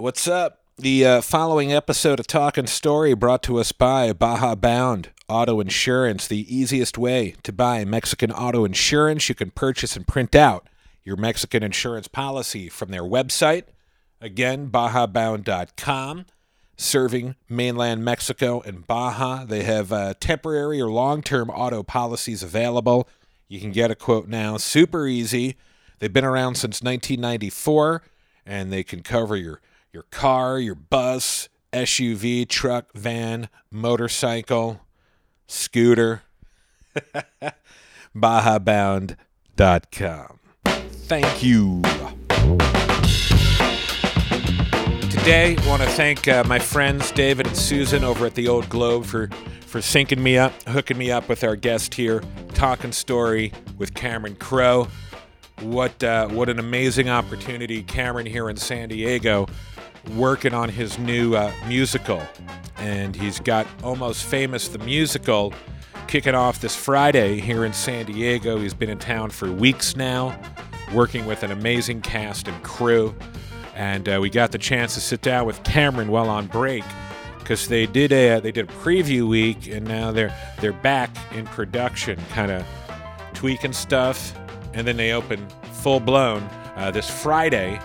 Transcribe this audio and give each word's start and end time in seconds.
What's 0.00 0.26
up? 0.26 0.62
The 0.78 1.04
uh, 1.04 1.20
following 1.20 1.74
episode 1.74 2.18
of 2.20 2.26
Talking 2.26 2.66
Story 2.66 3.12
brought 3.12 3.42
to 3.42 3.58
us 3.58 3.70
by 3.70 4.14
Baja 4.14 4.54
Bound 4.54 5.10
Auto 5.28 5.60
Insurance, 5.60 6.26
the 6.26 6.56
easiest 6.56 6.96
way 6.96 7.34
to 7.42 7.52
buy 7.52 7.84
Mexican 7.84 8.32
auto 8.32 8.64
insurance. 8.64 9.28
You 9.28 9.34
can 9.34 9.50
purchase 9.50 9.96
and 9.96 10.08
print 10.08 10.34
out 10.34 10.66
your 11.04 11.16
Mexican 11.16 11.62
insurance 11.62 12.08
policy 12.08 12.70
from 12.70 12.90
their 12.90 13.02
website. 13.02 13.64
Again, 14.22 14.70
BajaBound.com. 14.70 16.24
Serving 16.78 17.34
mainland 17.46 18.02
Mexico 18.02 18.62
and 18.62 18.86
Baja. 18.86 19.44
They 19.44 19.64
have 19.64 19.92
uh, 19.92 20.14
temporary 20.18 20.80
or 20.80 20.90
long 20.90 21.20
term 21.20 21.50
auto 21.50 21.82
policies 21.82 22.42
available. 22.42 23.06
You 23.48 23.60
can 23.60 23.70
get 23.70 23.90
a 23.90 23.94
quote 23.94 24.28
now. 24.28 24.56
Super 24.56 25.06
easy. 25.06 25.58
They've 25.98 26.10
been 26.10 26.24
around 26.24 26.54
since 26.54 26.82
1994 26.82 28.02
and 28.46 28.72
they 28.72 28.82
can 28.82 29.02
cover 29.02 29.36
your 29.36 29.60
your 29.92 30.04
car, 30.04 30.58
your 30.58 30.74
bus, 30.74 31.48
SUV, 31.72 32.48
truck, 32.48 32.92
van, 32.94 33.48
motorcycle, 33.70 34.80
scooter. 35.46 36.22
BajaBound.com. 38.16 39.16
Thank 40.64 41.42
you. 41.42 41.82
Today, 45.10 45.56
I 45.56 45.68
want 45.68 45.82
to 45.82 45.88
thank 45.88 46.26
uh, 46.28 46.44
my 46.44 46.58
friends 46.58 47.10
David 47.12 47.46
and 47.46 47.56
Susan 47.56 48.04
over 48.04 48.26
at 48.26 48.34
the 48.34 48.48
Old 48.48 48.68
Globe 48.68 49.04
for 49.04 49.28
for 49.66 49.78
syncing 49.78 50.18
me 50.18 50.36
up, 50.36 50.52
hooking 50.64 50.98
me 50.98 51.12
up 51.12 51.28
with 51.28 51.44
our 51.44 51.54
guest 51.54 51.94
here, 51.94 52.24
talking 52.54 52.90
story 52.90 53.52
with 53.78 53.94
Cameron 53.94 54.34
Crowe. 54.34 54.88
What 55.60 56.02
uh, 56.02 56.26
what 56.28 56.48
an 56.48 56.58
amazing 56.58 57.08
opportunity, 57.08 57.82
Cameron 57.82 58.26
here 58.26 58.50
in 58.50 58.56
San 58.56 58.88
Diego, 58.88 59.46
working 60.14 60.54
on 60.54 60.68
his 60.68 60.98
new 60.98 61.34
uh, 61.34 61.52
musical, 61.66 62.22
and 62.78 63.14
he's 63.14 63.40
got 63.40 63.66
Almost 63.82 64.24
Famous 64.24 64.68
the 64.68 64.78
musical 64.78 65.52
kicking 66.06 66.34
off 66.34 66.60
this 66.60 66.74
Friday 66.74 67.40
here 67.40 67.64
in 67.64 67.72
San 67.72 68.06
Diego. 68.06 68.58
He's 68.58 68.74
been 68.74 68.90
in 68.90 68.98
town 68.98 69.30
for 69.30 69.50
weeks 69.50 69.96
now, 69.96 70.38
working 70.92 71.26
with 71.26 71.42
an 71.42 71.50
amazing 71.52 72.00
cast 72.02 72.48
and 72.48 72.62
crew, 72.62 73.14
and 73.74 74.08
uh, 74.08 74.18
we 74.20 74.30
got 74.30 74.52
the 74.52 74.58
chance 74.58 74.94
to 74.94 75.00
sit 75.00 75.22
down 75.22 75.46
with 75.46 75.62
Cameron 75.64 76.08
while 76.08 76.28
on 76.28 76.46
break 76.46 76.84
because 77.38 77.68
they 77.68 77.86
did 77.86 78.12
a 78.12 78.40
they 78.40 78.52
did 78.52 78.68
a 78.68 78.72
preview 78.74 79.28
week, 79.28 79.68
and 79.68 79.86
now 79.86 80.10
they're 80.10 80.34
they're 80.60 80.72
back 80.72 81.10
in 81.32 81.46
production, 81.46 82.18
kind 82.32 82.50
of 82.50 82.66
tweaking 83.34 83.72
stuff 83.72 84.34
and 84.74 84.86
then 84.86 84.96
they 84.96 85.12
open 85.12 85.46
full 85.72 86.00
blown 86.00 86.42
uh, 86.76 86.90
this 86.90 87.10
Friday. 87.10 87.80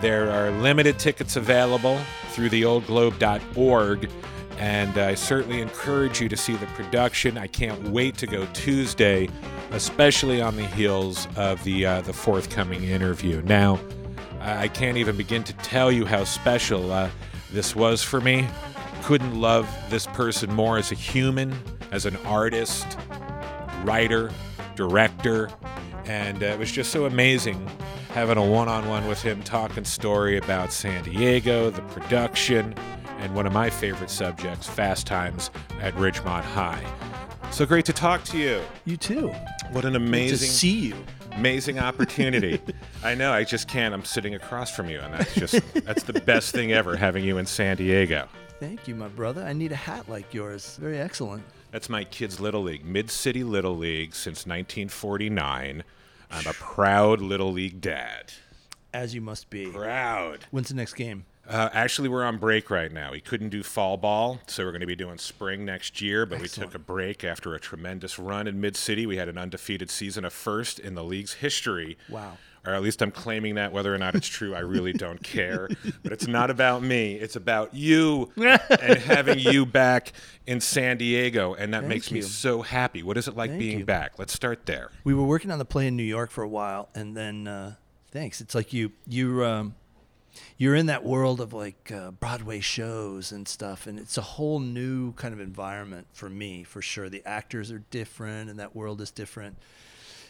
There 0.00 0.30
are 0.30 0.50
limited 0.50 0.98
tickets 0.98 1.36
available 1.36 1.98
through 2.28 2.50
theoldglobe.org, 2.50 4.10
and 4.58 4.98
I 4.98 5.14
certainly 5.14 5.62
encourage 5.62 6.20
you 6.20 6.28
to 6.28 6.36
see 6.36 6.54
the 6.54 6.66
production. 6.66 7.38
I 7.38 7.46
can't 7.46 7.82
wait 7.88 8.18
to 8.18 8.26
go 8.26 8.46
Tuesday, 8.52 9.30
especially 9.70 10.42
on 10.42 10.56
the 10.56 10.66
heels 10.66 11.26
of 11.36 11.64
the 11.64 11.86
uh, 11.86 12.00
the 12.02 12.12
forthcoming 12.12 12.84
interview. 12.84 13.40
Now, 13.42 13.80
I 14.40 14.68
can't 14.68 14.98
even 14.98 15.16
begin 15.16 15.42
to 15.44 15.54
tell 15.54 15.90
you 15.90 16.04
how 16.04 16.24
special 16.24 16.92
uh, 16.92 17.08
this 17.50 17.74
was 17.74 18.02
for 18.02 18.20
me. 18.20 18.46
Couldn't 19.02 19.40
love 19.40 19.66
this 19.88 20.06
person 20.08 20.52
more 20.52 20.76
as 20.76 20.92
a 20.92 20.94
human, 20.94 21.54
as 21.90 22.04
an 22.04 22.16
artist, 22.26 22.98
writer, 23.82 24.30
director, 24.74 25.48
and 26.04 26.42
uh, 26.42 26.46
it 26.46 26.58
was 26.58 26.70
just 26.70 26.92
so 26.92 27.06
amazing 27.06 27.66
having 28.16 28.38
a 28.38 28.42
one-on-one 28.42 29.06
with 29.08 29.20
him 29.20 29.42
talking 29.42 29.84
story 29.84 30.38
about 30.38 30.72
san 30.72 31.04
diego 31.04 31.68
the 31.68 31.82
production 31.82 32.74
and 33.18 33.34
one 33.34 33.46
of 33.46 33.52
my 33.52 33.68
favorite 33.68 34.08
subjects 34.08 34.66
fast 34.66 35.06
times 35.06 35.50
at 35.82 35.92
ridgemont 35.96 36.42
high 36.42 36.82
so 37.50 37.66
great 37.66 37.84
to 37.84 37.92
talk 37.92 38.24
to 38.24 38.38
you 38.38 38.62
You 38.86 38.96
too. 38.96 39.28
what 39.70 39.84
an 39.84 39.92
Good 39.92 39.98
to 40.00 40.06
amazing 40.06 40.48
see 40.48 40.78
you. 40.88 40.96
amazing 41.32 41.78
opportunity 41.78 42.58
i 43.04 43.14
know 43.14 43.32
i 43.34 43.44
just 43.44 43.68
can't 43.68 43.92
i'm 43.92 44.02
sitting 44.02 44.34
across 44.34 44.74
from 44.74 44.88
you 44.88 44.98
and 45.00 45.12
that's 45.12 45.34
just 45.34 45.60
that's 45.84 46.02
the 46.04 46.14
best 46.14 46.52
thing 46.54 46.72
ever 46.72 46.96
having 46.96 47.22
you 47.22 47.36
in 47.36 47.44
san 47.44 47.76
diego 47.76 48.26
Thank 48.58 48.88
you, 48.88 48.94
my 48.94 49.08
brother. 49.08 49.42
I 49.44 49.52
need 49.52 49.70
a 49.72 49.76
hat 49.76 50.08
like 50.08 50.32
yours. 50.32 50.78
Very 50.80 50.96
excellent. 50.98 51.42
That's 51.72 51.90
my 51.90 52.04
kids' 52.04 52.40
Little 52.40 52.62
League, 52.62 52.86
Mid 52.86 53.10
City 53.10 53.44
Little 53.44 53.76
League 53.76 54.14
since 54.14 54.46
1949. 54.46 55.84
I'm 56.30 56.46
a 56.46 56.52
proud 56.52 57.20
Little 57.20 57.52
League 57.52 57.80
dad. 57.80 58.32
As 58.92 59.14
you 59.14 59.20
must 59.20 59.50
be. 59.50 59.66
Proud. 59.66 60.46
When's 60.50 60.68
the 60.68 60.74
next 60.74 60.94
game? 60.94 61.26
Uh, 61.48 61.68
actually, 61.72 62.08
we're 62.08 62.24
on 62.24 62.38
break 62.38 62.70
right 62.70 62.90
now. 62.90 63.12
We 63.12 63.20
couldn't 63.20 63.50
do 63.50 63.62
fall 63.62 63.96
ball, 63.96 64.40
so 64.48 64.64
we're 64.64 64.72
going 64.72 64.80
to 64.80 64.86
be 64.86 64.96
doing 64.96 65.18
spring 65.18 65.64
next 65.64 66.00
year. 66.00 66.26
But 66.26 66.40
we 66.40 66.48
took 66.48 66.74
a 66.74 66.78
break 66.78 67.22
after 67.22 67.54
a 67.54 67.60
tremendous 67.60 68.18
run 68.18 68.48
in 68.48 68.60
Mid 68.60 68.76
City. 68.76 69.06
We 69.06 69.16
had 69.16 69.28
an 69.28 69.38
undefeated 69.38 69.90
season, 69.90 70.24
a 70.24 70.30
first 70.30 70.80
in 70.80 70.94
the 70.94 71.04
league's 71.04 71.34
history. 71.34 71.98
Wow. 72.08 72.38
Or 72.66 72.74
at 72.74 72.82
least 72.82 73.02
I'm 73.02 73.10
claiming 73.10 73.54
that. 73.56 73.72
Whether 73.72 73.94
or 73.94 73.98
not 73.98 74.14
it's 74.14 74.26
true, 74.26 74.54
I 74.54 74.60
really 74.60 74.92
don't 74.92 75.22
care. 75.22 75.68
But 76.02 76.12
it's 76.12 76.26
not 76.26 76.50
about 76.50 76.82
me. 76.82 77.14
It's 77.14 77.36
about 77.36 77.74
you 77.74 78.30
and 78.36 78.98
having 79.00 79.38
you 79.38 79.66
back 79.66 80.12
in 80.46 80.60
San 80.60 80.96
Diego, 80.96 81.54
and 81.54 81.72
that 81.74 81.80
Thank 81.80 81.88
makes 81.88 82.10
me 82.10 82.22
so 82.22 82.62
happy. 82.62 83.02
What 83.02 83.16
is 83.16 83.28
it 83.28 83.36
like 83.36 83.50
Thank 83.50 83.60
being 83.60 83.78
you. 83.80 83.84
back? 83.84 84.18
Let's 84.18 84.32
start 84.32 84.66
there. 84.66 84.90
We 85.04 85.14
were 85.14 85.24
working 85.24 85.50
on 85.50 85.58
the 85.58 85.64
play 85.64 85.86
in 85.86 85.96
New 85.96 86.02
York 86.02 86.30
for 86.30 86.42
a 86.42 86.48
while, 86.48 86.88
and 86.94 87.16
then 87.16 87.46
uh, 87.48 87.74
thanks. 88.10 88.40
It's 88.40 88.54
like 88.54 88.72
you 88.72 88.92
you 89.06 89.44
um, 89.44 89.74
you're 90.56 90.74
in 90.74 90.86
that 90.86 91.04
world 91.04 91.40
of 91.40 91.52
like 91.52 91.92
uh, 91.92 92.10
Broadway 92.12 92.60
shows 92.60 93.32
and 93.32 93.46
stuff, 93.46 93.86
and 93.86 93.98
it's 93.98 94.18
a 94.18 94.22
whole 94.22 94.58
new 94.58 95.12
kind 95.12 95.34
of 95.34 95.40
environment 95.40 96.06
for 96.12 96.28
me, 96.28 96.64
for 96.64 96.82
sure. 96.82 97.08
The 97.08 97.22
actors 97.26 97.70
are 97.70 97.82
different, 97.90 98.50
and 98.50 98.58
that 98.58 98.74
world 98.74 99.00
is 99.00 99.10
different. 99.10 99.56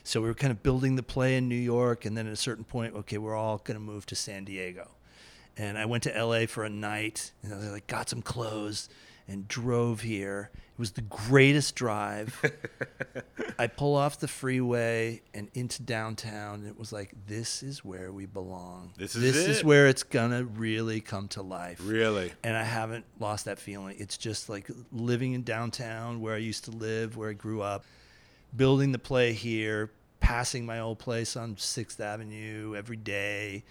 So 0.06 0.20
we 0.20 0.28
were 0.28 0.34
kind 0.34 0.52
of 0.52 0.62
building 0.62 0.94
the 0.94 1.02
play 1.02 1.36
in 1.36 1.48
New 1.48 1.56
York, 1.56 2.04
and 2.04 2.16
then 2.16 2.28
at 2.28 2.32
a 2.32 2.36
certain 2.36 2.62
point, 2.62 2.94
okay, 2.94 3.18
we're 3.18 3.34
all 3.34 3.58
going 3.58 3.76
to 3.76 3.82
move 3.82 4.06
to 4.06 4.14
San 4.14 4.44
Diego. 4.44 4.88
And 5.56 5.76
I 5.76 5.86
went 5.86 6.04
to 6.04 6.10
LA 6.10 6.46
for 6.46 6.62
a 6.62 6.70
night, 6.70 7.32
and 7.42 7.52
I 7.52 7.56
like 7.72 7.88
got 7.88 8.08
some 8.08 8.22
clothes 8.22 8.88
and 9.26 9.48
drove 9.48 10.02
here. 10.02 10.50
It 10.54 10.78
was 10.78 10.92
the 10.92 11.00
greatest 11.00 11.74
drive. 11.74 12.40
I 13.58 13.66
pull 13.66 13.96
off 13.96 14.20
the 14.20 14.28
freeway 14.28 15.22
and 15.34 15.48
into 15.54 15.82
downtown, 15.82 16.60
and 16.60 16.68
it 16.68 16.78
was 16.78 16.92
like, 16.92 17.12
this 17.26 17.64
is 17.64 17.84
where 17.84 18.12
we 18.12 18.26
belong. 18.26 18.92
This 18.96 19.16
is 19.16 19.22
this 19.22 19.36
it. 19.36 19.50
is 19.50 19.64
where 19.64 19.88
it's 19.88 20.04
gonna 20.04 20.44
really 20.44 21.00
come 21.00 21.26
to 21.28 21.42
life. 21.42 21.80
Really? 21.82 22.30
And 22.44 22.56
I 22.56 22.62
haven't 22.62 23.06
lost 23.18 23.46
that 23.46 23.58
feeling. 23.58 23.96
It's 23.98 24.16
just 24.16 24.48
like 24.48 24.70
living 24.92 25.32
in 25.32 25.42
downtown 25.42 26.20
where 26.20 26.34
I 26.34 26.38
used 26.38 26.66
to 26.66 26.70
live, 26.70 27.16
where 27.16 27.30
I 27.30 27.32
grew 27.32 27.60
up, 27.60 27.84
building 28.54 28.92
the 28.92 28.98
play 28.98 29.32
here, 29.32 29.90
passing 30.20 30.66
my 30.66 30.80
old 30.80 30.98
place 30.98 31.36
on 31.36 31.56
Sixth 31.56 32.00
Avenue 32.00 32.74
every 32.76 32.96
day. 32.96 33.64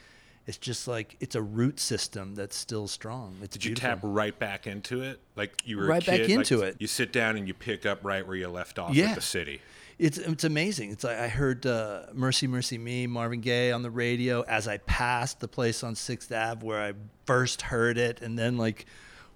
It's 0.48 0.58
just 0.58 0.88
like 0.88 1.18
it's 1.20 1.36
a 1.36 1.42
root 1.42 1.80
system 1.80 2.36
that's 2.36 2.56
still 2.56 2.88
strong. 2.88 3.36
It's 3.42 3.54
Did 3.58 3.66
you 3.66 3.74
tap 3.76 4.00
right 4.04 4.38
back 4.38 4.68
into 4.68 5.02
it? 5.02 5.20
Like 5.36 5.62
you 5.66 5.78
were 5.78 5.86
a 5.86 5.88
Right 5.88 6.06
back 6.06 6.20
into 6.22 6.58
like 6.58 6.68
it. 6.70 6.76
You 6.80 6.86
sit 6.88 7.12
down 7.12 7.36
and 7.36 7.48
you 7.48 7.54
pick 7.56 7.86
up 7.86 8.00
right 8.04 8.26
where 8.26 8.36
you 8.36 8.48
left 8.48 8.78
off 8.78 8.94
Yeah. 8.94 9.10
at 9.10 9.16
the 9.16 9.22
city. 9.22 9.60
It's 9.98 10.18
it's 10.20 10.44
amazing. 10.44 10.92
It's 10.92 11.04
like 11.04 11.18
I 11.18 11.30
heard 11.30 11.66
uh, 11.66 12.04
"Mercy, 12.14 12.48
Mercy 12.48 12.78
Me" 12.78 13.08
Marvin 13.08 13.40
Gaye 13.42 13.72
on 13.72 13.82
the 13.82 13.90
radio 13.90 14.42
as 14.44 14.68
I 14.68 14.78
passed 14.80 15.40
the 15.40 15.48
place 15.48 15.84
on 15.84 15.96
Sixth 15.96 16.32
Ave 16.32 16.64
where 16.66 16.82
I 16.84 16.94
first 17.26 17.62
heard 17.64 17.98
it, 17.98 18.22
and 18.22 18.38
then 18.38 18.58
like 18.58 18.86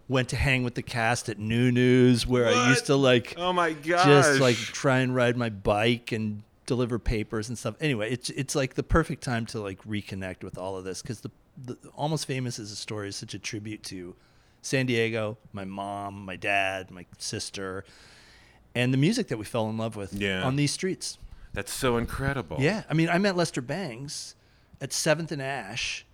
went 0.10 0.28
to 0.30 0.36
hang 0.36 0.64
with 0.64 0.76
the 0.76 0.82
cast 0.82 1.30
at 1.30 1.40
New 1.40 1.72
News 1.72 2.28
where 2.28 2.48
I 2.50 2.70
used 2.70 2.88
to 2.88 2.96
like 2.98 3.36
Oh 3.38 3.54
my 3.54 3.72
god, 3.72 4.06
just 4.06 4.40
like 4.42 4.58
try 4.58 5.00
and 5.00 5.16
ride 5.16 5.38
my 5.38 5.50
bike 5.50 6.12
and 6.12 6.44
deliver 6.70 7.00
papers 7.00 7.50
and 7.50 7.58
stuff. 7.58 7.76
Anyway, 7.82 8.10
it's 8.12 8.30
it's 8.30 8.54
like 8.56 8.76
the 8.76 8.84
perfect 8.84 9.24
time 9.24 9.46
to 9.48 9.60
like 9.60 9.84
reconnect 9.84 10.44
with 10.44 10.58
all 10.58 10.78
of 10.78 10.84
this 10.86 11.02
because 11.02 11.22
the, 11.22 11.32
the 11.66 11.76
almost 11.96 12.26
famous 12.28 12.60
as 12.60 12.72
a 12.72 12.76
story 12.76 13.10
is 13.10 13.16
such 13.16 13.34
a 13.34 13.40
tribute 13.40 13.82
to 13.84 14.16
San 14.62 14.86
Diego, 14.86 15.38
my 15.52 15.66
mom, 15.66 16.24
my 16.26 16.36
dad, 16.36 16.92
my 16.92 17.06
sister, 17.18 17.84
and 18.76 18.94
the 18.94 18.98
music 18.98 19.28
that 19.30 19.38
we 19.38 19.46
fell 19.46 19.68
in 19.70 19.78
love 19.78 19.96
with 19.96 20.14
Yeah. 20.14 20.44
on 20.44 20.56
these 20.56 20.72
streets. 20.72 21.18
That's 21.54 21.74
so 21.74 21.98
incredible. 21.98 22.58
Yeah, 22.60 22.84
I 22.90 22.94
mean, 22.94 23.10
I 23.10 23.18
met 23.18 23.36
Lester 23.36 23.62
Bangs 23.62 24.36
at 24.80 24.94
Seventh 24.94 25.32
and 25.32 25.42
Ash. 25.42 26.06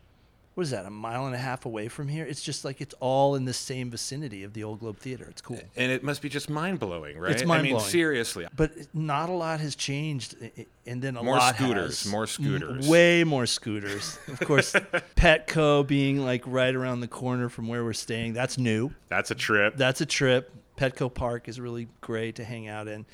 What 0.56 0.63
is 0.63 0.72
that? 0.72 0.86
A 0.86 0.90
mile 0.90 1.25
and 1.25 1.36
a 1.36 1.38
half 1.38 1.66
away 1.66 1.90
from 1.90 2.07
here. 2.07 2.25
It's 2.25 2.42
just 2.42 2.63
like 2.63 2.80
it's 2.80 2.96
all 3.02 3.36
in 3.36 3.44
the 3.44 3.54
same 3.54 3.92
vicinity 3.92 4.44
of 4.44 4.54
the 4.54 4.63
Old 4.63 4.80
Globe 4.80 4.98
Theater. 4.98 5.28
It's 5.30 5.42
cool. 5.42 5.60
And 5.75 5.92
it 5.92 6.02
must 6.02 6.22
be 6.22 6.30
just 6.30 6.50
mind 6.50 6.80
blowing, 6.80 7.18
right? 7.19 7.31
It's 7.31 7.42
I 7.42 7.46
mean, 7.46 7.50
mind-blowing. 7.50 7.84
seriously. 7.84 8.48
but 8.56 8.72
not 8.94 9.28
a 9.28 9.34
lot 9.34 9.60
has 9.60 9.75
changed, 9.75 10.36
and 10.88 11.02
then 11.02 11.18
a 11.18 11.24
More 11.24 11.36
lot 11.36 11.56
scooters, 11.56 12.04
has. 12.04 12.12
more 12.12 12.25
scooters. 12.25 12.88
way 12.88 13.25
more 13.25 13.46
scooters. 13.46 14.18
Of 14.30 14.40
course, 14.40 14.72
Petco 15.18 15.86
being 15.86 16.24
like 16.24 16.44
right 16.46 16.74
around 16.74 17.02
the 17.02 17.07
corner 17.10 17.50
from 17.50 17.68
where 17.68 17.84
we're 17.84 17.92
staying. 17.94 18.31
That's 18.34 18.57
new. 18.57 18.92
That's 19.10 19.31
a 19.31 19.36
trip. 19.36 19.75
That's 19.78 20.00
a 20.02 20.06
trip. 20.06 20.52
Petco 20.78 21.13
Park 21.13 21.48
is 21.50 21.60
really 21.60 21.90
great 22.02 22.36
to 22.36 22.44
hang 22.46 22.68
out 22.69 22.88
in. 22.88 23.06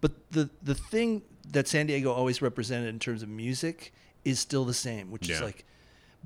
But 0.00 0.12
the 0.30 0.48
the 0.62 0.74
thing 0.74 1.20
that 1.52 1.68
San 1.68 1.86
Diego 1.86 2.12
always 2.12 2.40
represented 2.40 2.88
in 2.88 2.98
terms 2.98 3.22
of 3.22 3.28
music 3.28 3.92
is 4.24 4.38
still 4.40 4.64
the 4.64 4.74
same, 4.74 5.10
which 5.10 5.28
is 5.28 5.40
like 5.40 5.64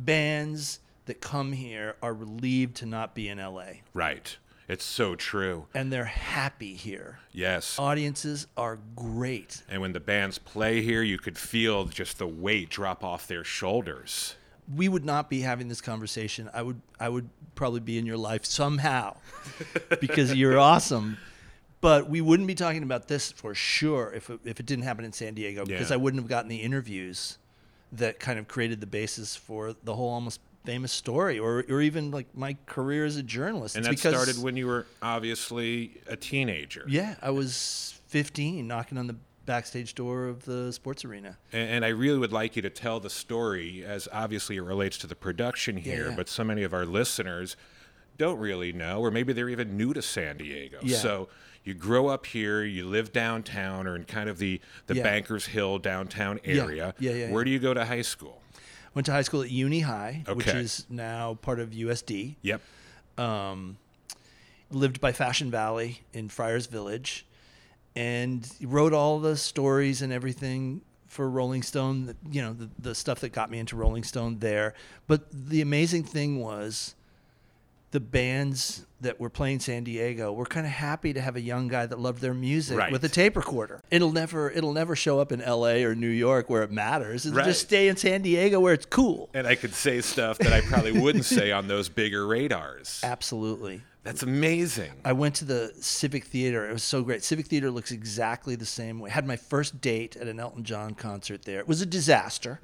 bands 0.05 0.81
that 1.07 1.21
come 1.21 1.53
here 1.53 1.97
are 2.03 2.15
relieved 2.15 2.77
to 2.77 2.87
not 2.87 3.15
be 3.15 3.29
in 3.29 3.39
LA 3.39 3.65
Right. 3.95 4.37
It's 4.69 4.85
so 4.85 5.17
true. 5.17 5.67
and 5.75 5.93
they're 5.93 6.05
happy 6.05 6.75
here. 6.75 7.19
Yes. 7.33 7.79
Audiences 7.79 8.47
are 8.57 8.79
great. 8.97 9.63
And 9.69 9.83
when 9.83 9.93
the 9.93 10.01
bands 10.01 10.39
play 10.39 10.81
here, 10.83 11.03
you 11.03 11.19
could 11.19 11.37
feel 11.37 11.87
just 11.87 12.19
the 12.19 12.29
weight 12.29 12.71
drop 12.71 13.03
off 13.05 13.27
their 13.27 13.45
shoulders. 13.45 14.37
We 14.75 14.89
would 14.89 15.05
not 15.05 15.29
be 15.29 15.41
having 15.41 15.69
this 15.69 15.81
conversation. 15.81 16.49
I 16.55 16.63
would 16.63 16.81
I 17.01 17.09
would 17.09 17.29
probably 17.57 17.81
be 17.81 17.99
in 17.99 18.07
your 18.07 18.17
life 18.17 18.45
somehow 18.45 19.17
because 20.01 20.33
you're 20.35 20.59
awesome. 20.59 21.19
But 21.81 22.09
we 22.09 22.21
wouldn't 22.21 22.47
be 22.47 22.55
talking 22.55 22.85
about 22.85 23.09
this 23.09 23.33
for 23.33 23.55
sure 23.57 24.13
if 24.15 24.31
it, 24.31 24.39
if 24.45 24.61
it 24.61 24.67
didn't 24.67 24.85
happen 24.85 25.05
in 25.05 25.13
San 25.13 25.35
Diego 25.35 25.67
because 25.67 25.91
Yeah. 25.91 25.95
I 25.95 25.97
wouldn't 25.99 26.23
have 26.23 26.31
gotten 26.31 26.49
the 26.49 26.63
interviews 26.63 27.39
that 27.93 28.19
kind 28.19 28.39
of 28.39 28.49
created 28.49 28.81
the 28.81 28.87
basis 28.87 29.37
for 29.37 29.75
the 29.85 29.95
whole 29.95 30.09
almost 30.11 30.41
famous 30.65 30.93
story 30.93 31.39
or, 31.39 31.65
or 31.69 31.81
even 31.83 32.11
like 32.11 32.27
my 32.37 32.57
career 32.67 33.05
as 33.05 33.17
a 33.17 33.23
journalist. 33.23 33.75
And 33.77 33.85
It's 33.87 34.03
that 34.03 34.09
because- 34.11 34.23
started 34.29 34.43
when 34.43 34.57
you 34.57 34.67
were 34.67 34.87
obviously 35.03 36.01
a 36.07 36.17
teenager. 36.17 36.85
Yeah, 36.89 37.17
I 37.23 37.31
was 37.31 38.01
15 38.09 38.67
knocking 38.67 38.99
on 38.99 39.07
the 39.07 39.17
backstage 39.45 39.95
door 39.95 40.27
of 40.27 40.45
the 40.45 40.73
sports 40.73 41.05
arena. 41.05 41.37
And, 41.53 41.69
and 41.69 41.85
I 41.85 41.89
really 41.89 42.19
would 42.19 42.33
like 42.33 42.55
you 42.57 42.63
to 42.63 42.71
tell 42.71 43.01
the 43.01 43.11
story 43.11 43.85
as 43.85 44.09
obviously 44.13 44.57
it 44.57 44.61
relates 44.63 44.99
to 44.99 45.07
the 45.07 45.17
production 45.17 45.77
Yeah, 45.77 45.83
here, 45.83 46.09
yeah. 46.11 46.17
but 46.17 46.29
so 46.29 46.45
many 46.45 46.63
of 46.63 46.73
our 46.73 46.87
listeners 46.87 47.57
don't 48.19 48.39
really 48.39 48.73
know, 48.73 49.01
or 49.01 49.11
maybe 49.11 49.33
they're 49.33 49.49
even 49.49 49.77
new 49.77 49.93
to 49.95 50.03
San 50.03 50.37
Diego. 50.39 50.79
Yeah. 50.83 50.97
So 50.99 51.29
you 51.65 51.75
grow 51.75 52.09
up 52.09 52.27
here, 52.27 52.63
you 52.65 52.85
live 52.87 53.13
downtown 53.13 53.87
or 53.87 53.95
in 53.97 54.05
kind 54.05 54.29
of 54.29 54.39
the, 54.39 54.61
the 54.87 54.97
Yeah. 54.97 55.03
Bankers 55.03 55.47
Hill 55.47 55.79
downtown 55.79 56.41
area. 56.45 56.95
yeah, 56.99 57.13
yeah, 57.13 57.31
Where 57.31 57.43
yeah. 57.43 57.45
do 57.45 57.51
you 57.53 57.59
go 57.59 57.73
to 57.75 57.85
high 57.85 58.03
school? 58.03 58.41
Went 58.95 59.07
to 59.07 59.13
high 59.13 59.23
school 59.23 59.43
at 59.43 59.51
Uni 59.51 59.81
High, 59.81 60.25
which 60.35 60.49
is 60.49 60.85
now 60.91 61.35
part 61.41 61.61
of 61.61 61.71
USD. 61.71 62.37
Yep. 62.43 62.61
um, 63.19 63.79
lived 64.71 65.01
by 65.01 65.13
Fashion 65.13 65.51
Valley 65.51 66.03
in 66.13 66.29
Friars 66.29 66.67
Village, 66.67 67.27
and 67.95 68.51
wrote 68.63 68.93
all 68.93 69.19
the 69.21 69.37
stories 69.37 70.03
and 70.03 70.13
everything 70.13 70.81
for 71.09 71.29
Rolling 71.29 71.63
Stone. 71.63 72.15
You 72.31 72.43
know, 72.43 72.53
the, 72.55 72.71
the 72.79 72.95
stuff 72.95 73.21
that 73.21 73.31
got 73.33 73.51
me 73.51 73.59
into 73.59 73.77
Rolling 73.77 74.03
Stone 74.03 74.39
there. 74.39 74.75
But 75.07 75.27
the 75.31 75.61
amazing 75.61 76.05
thing 76.05 76.41
was, 76.41 76.95
the 77.93 78.01
bands 78.01 78.85
that 79.01 79.19
were 79.21 79.29
playing 79.31 79.59
San 79.61 79.85
Diego 79.85 80.33
were 80.33 80.45
kind 80.47 80.65
of 80.67 80.73
happy 80.73 81.13
to 81.13 81.21
have 81.21 81.35
a 81.37 81.41
young 81.41 81.67
guy 81.69 81.87
that 81.87 81.99
loved 81.99 82.21
their 82.21 82.35
music 82.35 82.79
Right. 82.79 82.93
with 82.93 83.05
a 83.05 83.09
tape 83.09 83.37
recorder. 83.37 83.83
It'll 83.91 84.13
never, 84.13 84.51
it'll 84.51 84.73
never 84.73 84.95
show 84.97 85.19
up 85.21 85.33
in 85.33 85.41
L.A. 85.41 85.85
or 85.85 85.95
New 85.95 86.09
York 86.09 86.49
where 86.49 86.63
it 86.63 86.71
matters. 86.71 87.27
It'll 87.27 87.39
Right. 87.39 87.45
just 87.47 87.63
stay 87.63 87.89
in 87.89 87.97
San 87.97 88.23
Diego 88.23 88.61
where 88.61 88.73
it's 88.75 88.87
cool. 88.87 89.29
And 89.35 89.47
I 89.47 89.55
could 89.57 89.75
say 89.75 90.01
stuff 90.01 90.39
that 90.39 90.53
I 90.53 90.61
probably 90.63 90.93
wouldn't 90.93 91.25
say 91.25 91.51
on 91.53 91.67
those 91.69 91.89
bigger 91.89 92.27
radars. 92.27 93.01
Absolutely. 93.05 93.83
That's 94.05 94.23
amazing. 94.25 94.91
I 95.05 95.13
went 95.13 95.37
to 95.37 95.45
the 95.45 95.73
Civic 95.81 96.25
Theater. 96.25 96.69
It 96.69 96.73
was 96.73 96.83
so 96.83 97.03
great. 97.03 97.23
Civic 97.23 97.47
Theater 97.47 97.71
looks 97.71 97.93
exactly 97.93 98.57
the 98.57 98.67
same 98.67 98.99
way. 98.99 99.11
Had 99.11 99.27
my 99.27 99.37
first 99.37 99.81
date 99.81 100.17
at 100.17 100.27
an 100.27 100.41
Elton 100.41 100.65
John 100.65 100.95
concert 100.95 101.43
there. 101.45 101.61
It 101.61 101.69
was 101.69 101.83
a 101.83 101.87
disaster, 101.87 102.59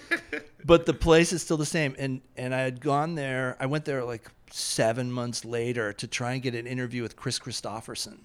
but 0.64 0.86
the 0.86 0.94
place 0.94 1.32
is 1.32 1.42
still 1.42 1.56
the 1.56 1.66
same. 1.66 1.94
And 1.98 2.20
and 2.36 2.54
I 2.54 2.60
had 2.60 2.80
gone 2.80 3.14
there. 3.14 3.56
I 3.60 3.66
went 3.66 3.84
there 3.84 4.04
like 4.04 4.30
seven 4.50 5.10
months 5.10 5.44
later 5.44 5.92
to 5.94 6.06
try 6.06 6.32
and 6.32 6.42
get 6.42 6.54
an 6.54 6.66
interview 6.66 7.02
with 7.02 7.16
Kris 7.16 7.38
Kristofferson, 7.38 8.20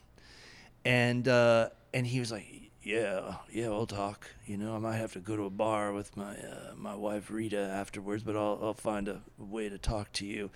and 0.86 1.28
uh, 1.28 1.70
and 1.94 2.06
he 2.08 2.20
was 2.20 2.32
like. 2.32 2.46
Yeah, 2.84 3.36
yeah, 3.52 3.68
we'll 3.68 3.86
talk. 3.86 4.30
You 4.46 4.56
know, 4.56 4.74
I 4.74 4.80
might 4.80 4.96
have 4.96 5.12
to 5.12 5.20
go 5.20 5.36
to 5.36 5.44
a 5.44 5.50
bar 5.50 5.92
with 5.92 6.16
my 6.16 6.38
uh, 6.38 6.72
my 6.78 6.96
wife 6.96 7.30
Rita 7.30 7.60
afterwards, 7.60 8.24
but 8.24 8.38
I'll 8.38 8.58
I'll 8.62 8.74
find 8.74 9.10
a 9.10 9.20
way 9.38 9.68
to 9.68 9.78
talk 9.78 10.14
to 10.14 10.26
you. 10.26 10.52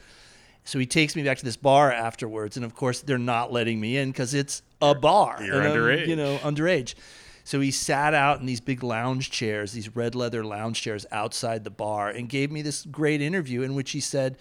So 0.64 0.80
he 0.80 0.86
takes 0.86 1.16
me 1.16 1.24
back 1.24 1.40
to 1.40 1.46
this 1.46 1.58
bar 1.58 1.92
afterwards, 1.92 2.56
and 2.56 2.66
of 2.66 2.76
course 2.76 3.02
they're 3.02 3.18
not 3.18 3.52
letting 3.52 3.80
me 3.80 3.98
in 3.98 4.12
because 4.12 4.34
it's 4.34 4.62
a 4.82 4.96
bar. 4.96 5.42
you're 5.44 5.60
and 5.60 5.68
I'm, 5.68 5.76
underage. 5.76 6.08
You 6.08 6.16
know, 6.16 6.38
underage. 6.38 6.96
So 7.44 7.60
he 7.60 7.72
sat 7.72 8.14
out 8.14 8.40
in 8.40 8.46
these 8.46 8.62
big 8.62 8.84
lounge 8.84 9.32
chairs, 9.32 9.74
these 9.74 9.96
red 9.96 10.16
leather 10.16 10.44
lounge 10.44 10.82
chairs 10.82 11.06
outside 11.12 11.64
the 11.64 11.70
bar, 11.70 12.10
and 12.10 12.30
gave 12.30 12.52
me 12.52 12.62
this 12.62 12.86
great 12.86 13.22
interview 13.22 13.62
in 13.62 13.76
which 13.76 13.92
he 13.92 14.00
said, 14.00 14.38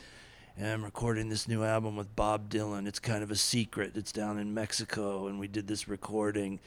I'm 0.62 0.84
recording 0.84 1.30
this 1.30 1.48
new 1.48 1.64
album 1.64 1.96
with 1.96 2.14
Bob 2.14 2.50
Dylan. 2.50 2.86
It's 2.86 2.98
kind 2.98 3.22
of 3.22 3.30
a 3.30 3.36
secret. 3.36 3.96
It's 3.96 4.12
down 4.12 4.38
in 4.38 4.52
Mexico, 4.52 5.26
and 5.26 5.38
we 5.40 5.48
did 5.48 5.66
this 5.66 5.88
recording. 5.88 6.60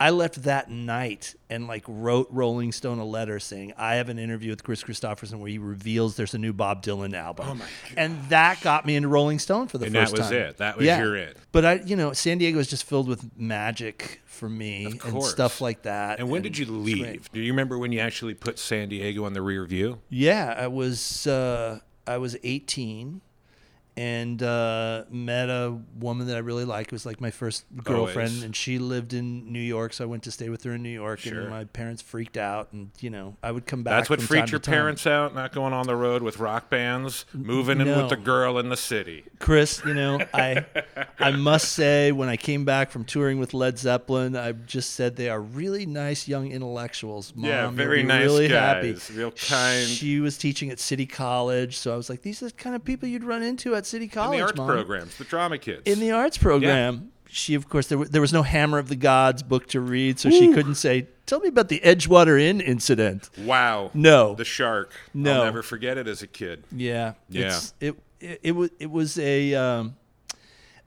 I 0.00 0.10
left 0.10 0.44
that 0.44 0.70
night 0.70 1.34
and 1.50 1.66
like 1.66 1.84
wrote 1.88 2.28
Rolling 2.30 2.70
Stone 2.70 2.98
a 2.98 3.04
letter 3.04 3.40
saying 3.40 3.72
I 3.76 3.96
have 3.96 4.08
an 4.08 4.18
interview 4.18 4.50
with 4.50 4.62
Kris 4.62 4.82
Kristofferson 4.84 5.40
where 5.40 5.50
he 5.50 5.58
reveals 5.58 6.16
there's 6.16 6.34
a 6.34 6.38
new 6.38 6.52
Bob 6.52 6.84
Dylan 6.84 7.14
album. 7.14 7.46
Oh 7.48 7.54
my 7.54 7.64
And 7.96 8.16
that 8.28 8.60
got 8.60 8.86
me 8.86 8.94
into 8.94 9.08
Rolling 9.08 9.40
Stone 9.40 9.68
for 9.68 9.78
the 9.78 9.86
And 9.86 9.94
that 9.96 10.12
was 10.12 10.20
time. 10.20 10.32
it. 10.34 10.56
That 10.58 10.76
was 10.76 10.86
yeah. 10.86 11.00
your 11.00 11.16
it. 11.16 11.36
But 11.50 11.64
I, 11.64 11.72
you 11.74 11.96
know, 11.96 12.12
San 12.12 12.38
Diego 12.38 12.60
is 12.60 12.68
just 12.68 12.84
filled 12.84 13.08
with 13.08 13.36
magic 13.36 14.20
for 14.24 14.48
me 14.48 15.00
and 15.04 15.22
stuff 15.22 15.60
like 15.60 15.82
that. 15.82 16.20
And 16.20 16.30
when 16.30 16.42
did 16.42 16.56
you 16.56 16.66
leave? 16.66 17.30
Do 17.32 17.40
you 17.40 17.52
remember 17.52 17.76
when 17.76 17.90
you 17.90 17.98
actually 17.98 18.34
put 18.34 18.58
San 18.58 18.88
Diego 18.88 19.24
on 19.24 19.32
the 19.32 19.42
rear 19.42 19.64
view? 19.64 20.00
Yeah, 20.08 20.54
I 20.56 20.68
was 20.68 21.26
uh, 21.26 21.80
I 22.06 22.18
was 22.18 22.36
18 22.44 23.20
and 23.98 24.40
uh, 24.44 25.04
met 25.10 25.48
a 25.50 25.76
woman 25.98 26.28
that 26.28 26.36
I 26.36 26.38
really 26.38 26.64
liked. 26.64 26.92
It 26.92 26.94
was 26.94 27.04
like 27.04 27.20
my 27.20 27.32
first 27.32 27.64
girlfriend, 27.82 28.28
Always. 28.30 28.42
and 28.44 28.54
she 28.54 28.78
lived 28.78 29.12
in 29.12 29.52
New 29.52 29.58
York, 29.60 29.92
so 29.92 30.04
I 30.04 30.06
went 30.06 30.22
to 30.22 30.30
stay 30.30 30.48
with 30.48 30.62
her 30.62 30.72
in 30.74 30.82
New 30.84 30.88
York. 30.88 31.18
Sure. 31.18 31.40
And 31.40 31.50
my 31.50 31.64
parents 31.64 32.00
freaked 32.00 32.36
out, 32.36 32.68
and 32.72 32.90
you 33.00 33.10
know, 33.10 33.36
I 33.42 33.50
would 33.50 33.66
come 33.66 33.82
back. 33.82 33.98
That's 33.98 34.10
what 34.10 34.22
freaked 34.22 34.52
your 34.52 34.60
parents 34.60 35.04
out, 35.06 35.34
not 35.34 35.52
going 35.52 35.72
on 35.72 35.86
the 35.88 35.96
road 35.96 36.22
with 36.22 36.38
rock 36.38 36.70
bands, 36.70 37.26
moving 37.32 37.80
in 37.80 37.88
with 37.88 38.08
the 38.08 38.16
girl 38.16 38.58
in 38.58 38.68
the 38.68 38.76
city. 38.76 39.24
Chris, 39.40 39.82
you 39.84 39.94
know, 39.94 40.20
I 40.32 40.64
I 41.18 41.32
must 41.32 41.72
say 41.72 42.12
when 42.12 42.28
I 42.28 42.36
came 42.36 42.64
back 42.64 42.90
from 42.90 43.04
touring 43.04 43.40
with 43.40 43.52
Led 43.52 43.78
Zeppelin, 43.78 44.36
I 44.36 44.52
just 44.52 44.94
said 44.94 45.16
they 45.16 45.28
are 45.28 45.40
really 45.40 45.86
nice 45.86 46.28
young 46.28 46.52
intellectuals. 46.52 47.32
Mom, 47.34 47.50
Yeah, 47.50 47.68
very 47.70 48.04
nice 48.04 48.22
really 48.24 48.46
guys, 48.48 48.98
happy. 49.08 49.18
real 49.18 49.32
kind. 49.32 49.86
She 49.88 50.20
was 50.20 50.38
teaching 50.38 50.70
at 50.70 50.78
City 50.78 51.06
College, 51.06 51.76
so 51.76 51.92
I 51.92 51.96
was 51.96 52.08
like, 52.08 52.22
these 52.22 52.42
are 52.42 52.46
the 52.46 52.52
kind 52.52 52.76
of 52.76 52.84
people 52.84 53.08
you'd 53.08 53.24
run 53.24 53.42
into 53.42 53.74
at 53.74 53.87
City 53.88 54.04
In 54.04 54.10
College, 54.10 54.38
the 54.38 54.42
arts 54.44 54.56
Mom. 54.56 54.66
programs, 54.68 55.16
the 55.16 55.24
drama 55.24 55.58
kids. 55.58 55.82
In 55.84 56.00
the 56.00 56.12
arts 56.12 56.38
program. 56.38 57.12
She, 57.30 57.52
of 57.54 57.68
course, 57.68 57.88
there, 57.88 58.02
there 58.06 58.22
was 58.22 58.32
no 58.32 58.42
Hammer 58.42 58.78
of 58.78 58.88
the 58.88 58.96
Gods 58.96 59.42
book 59.42 59.66
to 59.68 59.80
read, 59.80 60.18
so 60.18 60.30
she 60.30 60.50
couldn't 60.54 60.76
say, 60.76 61.08
"Tell 61.26 61.40
me 61.40 61.48
about 61.48 61.68
the 61.68 61.78
Edgewater 61.80 62.40
Inn 62.40 62.62
incident." 62.62 63.28
wow. 63.38 63.90
No, 63.92 64.34
The 64.34 64.46
shark. 64.46 64.94
No. 65.12 65.40
I'll 65.40 65.44
never 65.44 65.62
forget 65.62 65.98
it 65.98 66.08
as 66.08 66.22
a 66.22 66.26
kid. 66.26 66.64
Yeah. 66.72 67.12
Yeah. 67.28 67.48
It's, 67.48 67.74
it, 67.80 67.96
it 68.20 68.40
it 68.44 68.52
was 68.52 68.70
it 68.78 68.90
was 68.90 69.18
a 69.18 69.54
um, 69.54 69.96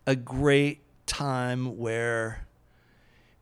a 0.08 0.16
great 0.16 0.82
time 1.06 1.78
where 1.78 2.48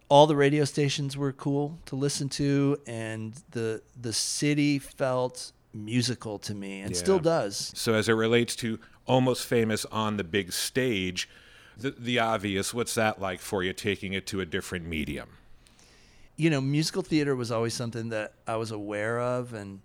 all 0.10 0.27
the 0.27 0.36
radio 0.36 0.65
stations 0.65 1.15
were 1.15 1.31
cool 1.31 1.79
to 1.86 1.95
listen 1.95 2.27
to 2.29 2.77
and 2.86 3.33
the 3.51 3.81
the 4.00 4.12
city 4.12 4.77
felt 4.77 5.53
musical 5.74 6.38
to 6.39 6.53
me 6.53 6.81
and 6.81 6.91
Yeah. 6.91 6.98
still 6.98 7.19
does. 7.19 7.72
So 7.75 7.93
as 7.93 8.10
it 8.10 8.13
relates 8.13 8.57
to 8.57 8.77
almost 9.09 9.45
famous 9.45 9.83
on 9.91 10.15
the 10.15 10.23
big 10.23 10.53
stage, 10.53 11.27
the, 11.77 11.91
the 11.91 12.19
obvious, 12.19 12.73
what's 12.73 12.95
that 12.95 13.19
like 13.19 13.41
for 13.41 13.63
you 13.63 13.73
taking 13.73 14.13
it 14.13 14.25
to 14.27 14.39
a 14.39 14.45
different 14.45 14.85
medium? 14.85 15.29
you 16.39 16.49
know, 16.49 16.61
musical 16.61 17.01
theater 17.01 17.35
was 17.35 17.51
always 17.51 17.73
something 17.73 18.09
that 18.09 18.31
I 18.47 18.55
was 18.55 18.71
aware 18.71 19.19
of, 19.19 19.53
and 19.53 19.81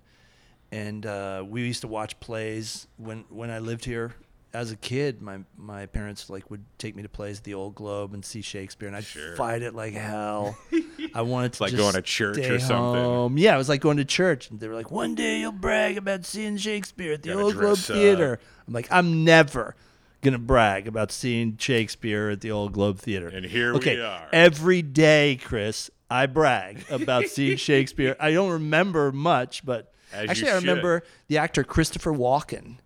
and 0.70 1.04
uh, 1.04 1.44
we 1.44 1.62
used 1.62 1.80
to 1.80 1.88
watch 1.88 2.18
plays 2.20 2.86
when 2.96 3.24
when 3.28 3.50
I 3.50 3.58
lived 3.58 3.84
here 3.84 4.14
as 4.54 4.70
a 4.70 4.76
kid. 4.76 5.20
My 5.20 5.40
my 5.58 5.86
parents 5.86 6.30
like 6.30 6.50
would 6.50 6.64
take 6.78 6.96
me 6.96 7.02
to 7.02 7.08
plays 7.08 7.38
at 7.38 7.44
the 7.44 7.54
Old 7.54 7.74
Globe 7.74 8.14
and 8.14 8.24
see 8.24 8.40
Shakespeare, 8.40 8.88
and 8.88 8.96
I'd 8.96 9.04
Sure. 9.04 9.36
fight 9.36 9.62
it 9.62 9.74
like 9.74 9.92
hell. 9.94 10.56
I 11.14 11.22
wanted 11.22 11.52
to 11.54 11.62
like 11.62 11.76
going 11.76 11.94
to 11.94 12.02
church 12.02 12.38
or 12.38 12.58
something. 12.58 12.76
home. 13.02 13.36
Yeah, 13.38 13.54
it 13.54 13.58
was 13.58 13.68
like 13.68 13.80
going 13.80 13.98
to 13.98 14.04
church, 14.04 14.50
and 14.50 14.60
they 14.60 14.68
were 14.68 14.74
like, 14.74 14.90
"One 14.90 15.14
day 15.14 15.40
you'll 15.40 15.52
brag 15.52 15.96
about 15.98 16.24
seeing 16.24 16.56
Shakespeare 16.56 17.12
at 17.12 17.22
the 17.22 17.30
Gotta 17.30 17.42
Old 17.42 17.54
Globe 17.54 17.72
up. 17.72 17.78
Theater." 17.78 18.40
I'm 18.66 18.72
like, 18.72 18.88
I'm 18.90 19.24
never 19.24 19.76
gonna 20.22 20.38
brag 20.38 20.88
about 20.88 21.12
seeing 21.12 21.54
Shakespeare 21.58 22.30
at 22.30 22.40
the 22.40 22.50
Old 22.50 22.72
Globe 22.72 22.98
Theater. 22.98 23.28
And 23.28 23.44
here 23.44 23.72
we 23.72 23.78
okay, 23.78 24.00
are. 24.00 24.28
Every 24.32 24.80
day, 24.80 25.38
Chris, 25.42 25.90
I 26.10 26.24
brag 26.26 26.82
about 26.90 27.26
seeing 27.26 27.56
Shakespeare. 27.58 28.16
I 28.18 28.32
don't 28.32 28.50
remember 28.50 29.12
much, 29.12 29.66
but 29.66 29.92
As 30.14 30.30
actually, 30.30 30.50
I 30.50 30.54
remember 30.54 31.02
the 31.28 31.36
actor 31.36 31.62
Christopher 31.62 32.12
Walken 32.12 32.78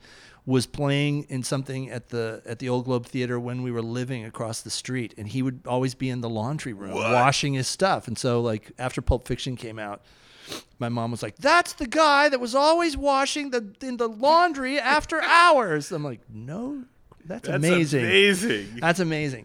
was 0.48 0.64
playing 0.66 1.24
in 1.28 1.42
something 1.42 1.90
at 1.90 2.08
the 2.08 2.40
at 2.46 2.58
the 2.58 2.70
Old 2.70 2.86
Globe 2.86 3.04
Theater 3.04 3.38
when 3.38 3.62
we 3.62 3.70
were 3.70 3.82
living 3.82 4.24
across 4.24 4.62
the 4.62 4.70
street, 4.70 5.12
and 5.18 5.28
he 5.28 5.42
would 5.42 5.60
always 5.66 5.94
be 5.94 6.08
in 6.08 6.22
the 6.22 6.28
laundry 6.30 6.72
room 6.72 6.94
What? 6.94 7.12
washing 7.12 7.52
his 7.52 7.68
stuff. 7.68 8.08
And 8.08 8.16
so, 8.16 8.40
like 8.40 8.72
after 8.78 9.02
Pulp 9.02 9.28
Fiction 9.28 9.56
came 9.56 9.78
out. 9.78 10.00
My 10.78 10.88
mom 10.88 11.10
was 11.10 11.22
like, 11.22 11.36
"That's 11.36 11.74
the 11.74 11.86
guy 11.86 12.30
that 12.30 12.40
was 12.40 12.54
always 12.54 12.96
washing 12.96 13.50
the 13.50 13.74
in 13.82 13.98
the 13.98 14.08
laundry 14.08 14.78
after 14.80 15.20
hours." 15.20 15.92
I'm 15.92 16.02
like, 16.02 16.20
"No, 16.32 16.84
that's, 17.26 17.46
That's 17.46 17.56
amazing. 17.66 18.04
amazing. 18.04 18.68
That's 18.80 19.00
amazing. 19.00 19.44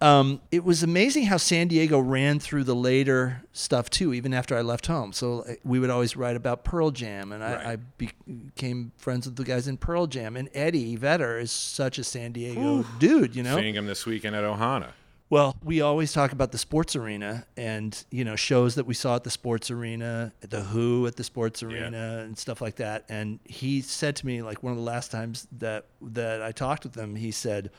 Um, 0.00 0.40
it 0.52 0.64
was 0.64 0.82
amazing 0.82 1.24
how 1.24 1.36
San 1.36 1.68
Diego 1.68 1.98
ran 1.98 2.38
through 2.38 2.64
the 2.64 2.74
later 2.74 3.42
stuff 3.52 3.90
too, 3.90 4.14
even 4.14 4.32
after 4.32 4.56
I 4.56 4.60
left 4.60 4.86
home. 4.86 5.12
So 5.12 5.40
uh, 5.40 5.54
we 5.64 5.78
would 5.80 5.90
always 5.90 6.16
write 6.16 6.36
about 6.36 6.64
Pearl 6.64 6.90
Jam, 6.90 7.32
and 7.32 7.42
I, 7.42 7.54
Right. 7.54 7.66
I 7.66 7.76
became 7.96 8.92
friends 8.96 9.26
with 9.26 9.36
the 9.36 9.44
guys 9.44 9.66
in 9.66 9.76
Pearl 9.76 10.06
Jam. 10.06 10.36
And 10.36 10.48
Eddie 10.54 10.96
Vedder 10.96 11.38
is 11.38 11.50
such 11.50 11.98
a 11.98 12.04
San 12.04 12.32
Diego 12.32 12.84
dude, 12.98 13.34
you 13.34 13.42
know. 13.42 13.56
Seeing 13.56 13.74
him 13.74 13.86
this 13.86 14.06
weekend 14.06 14.36
at 14.36 14.44
Ohana. 14.44 14.90
Well, 15.30 15.56
we 15.62 15.82
always 15.82 16.14
talk 16.14 16.32
about 16.32 16.52
the 16.52 16.58
sports 16.58 16.96
arena 16.96 17.44
and 17.56 18.02
you 18.10 18.24
know 18.24 18.34
shows 18.34 18.76
that 18.76 18.86
we 18.86 18.94
saw 18.94 19.16
at 19.16 19.24
the 19.24 19.30
sports 19.30 19.70
arena, 19.70 20.32
the 20.40 20.62
Who 20.62 21.06
at 21.06 21.16
the 21.16 21.24
sports 21.24 21.62
arena, 21.62 22.22
and 22.24 22.38
stuff 22.38 22.62
like 22.62 22.76
that. 22.76 23.04
And 23.10 23.38
he 23.44 23.82
said 23.82 24.16
to 24.16 24.26
me, 24.26 24.40
like 24.40 24.62
one 24.62 24.70
of 24.72 24.78
the 24.78 24.84
last 24.84 25.10
times 25.10 25.46
that 25.58 25.84
that 26.00 26.40
I 26.42 26.52
talked 26.52 26.84
with 26.84 26.94
him, 26.94 27.14
he 27.14 27.30
said, 27.30 27.70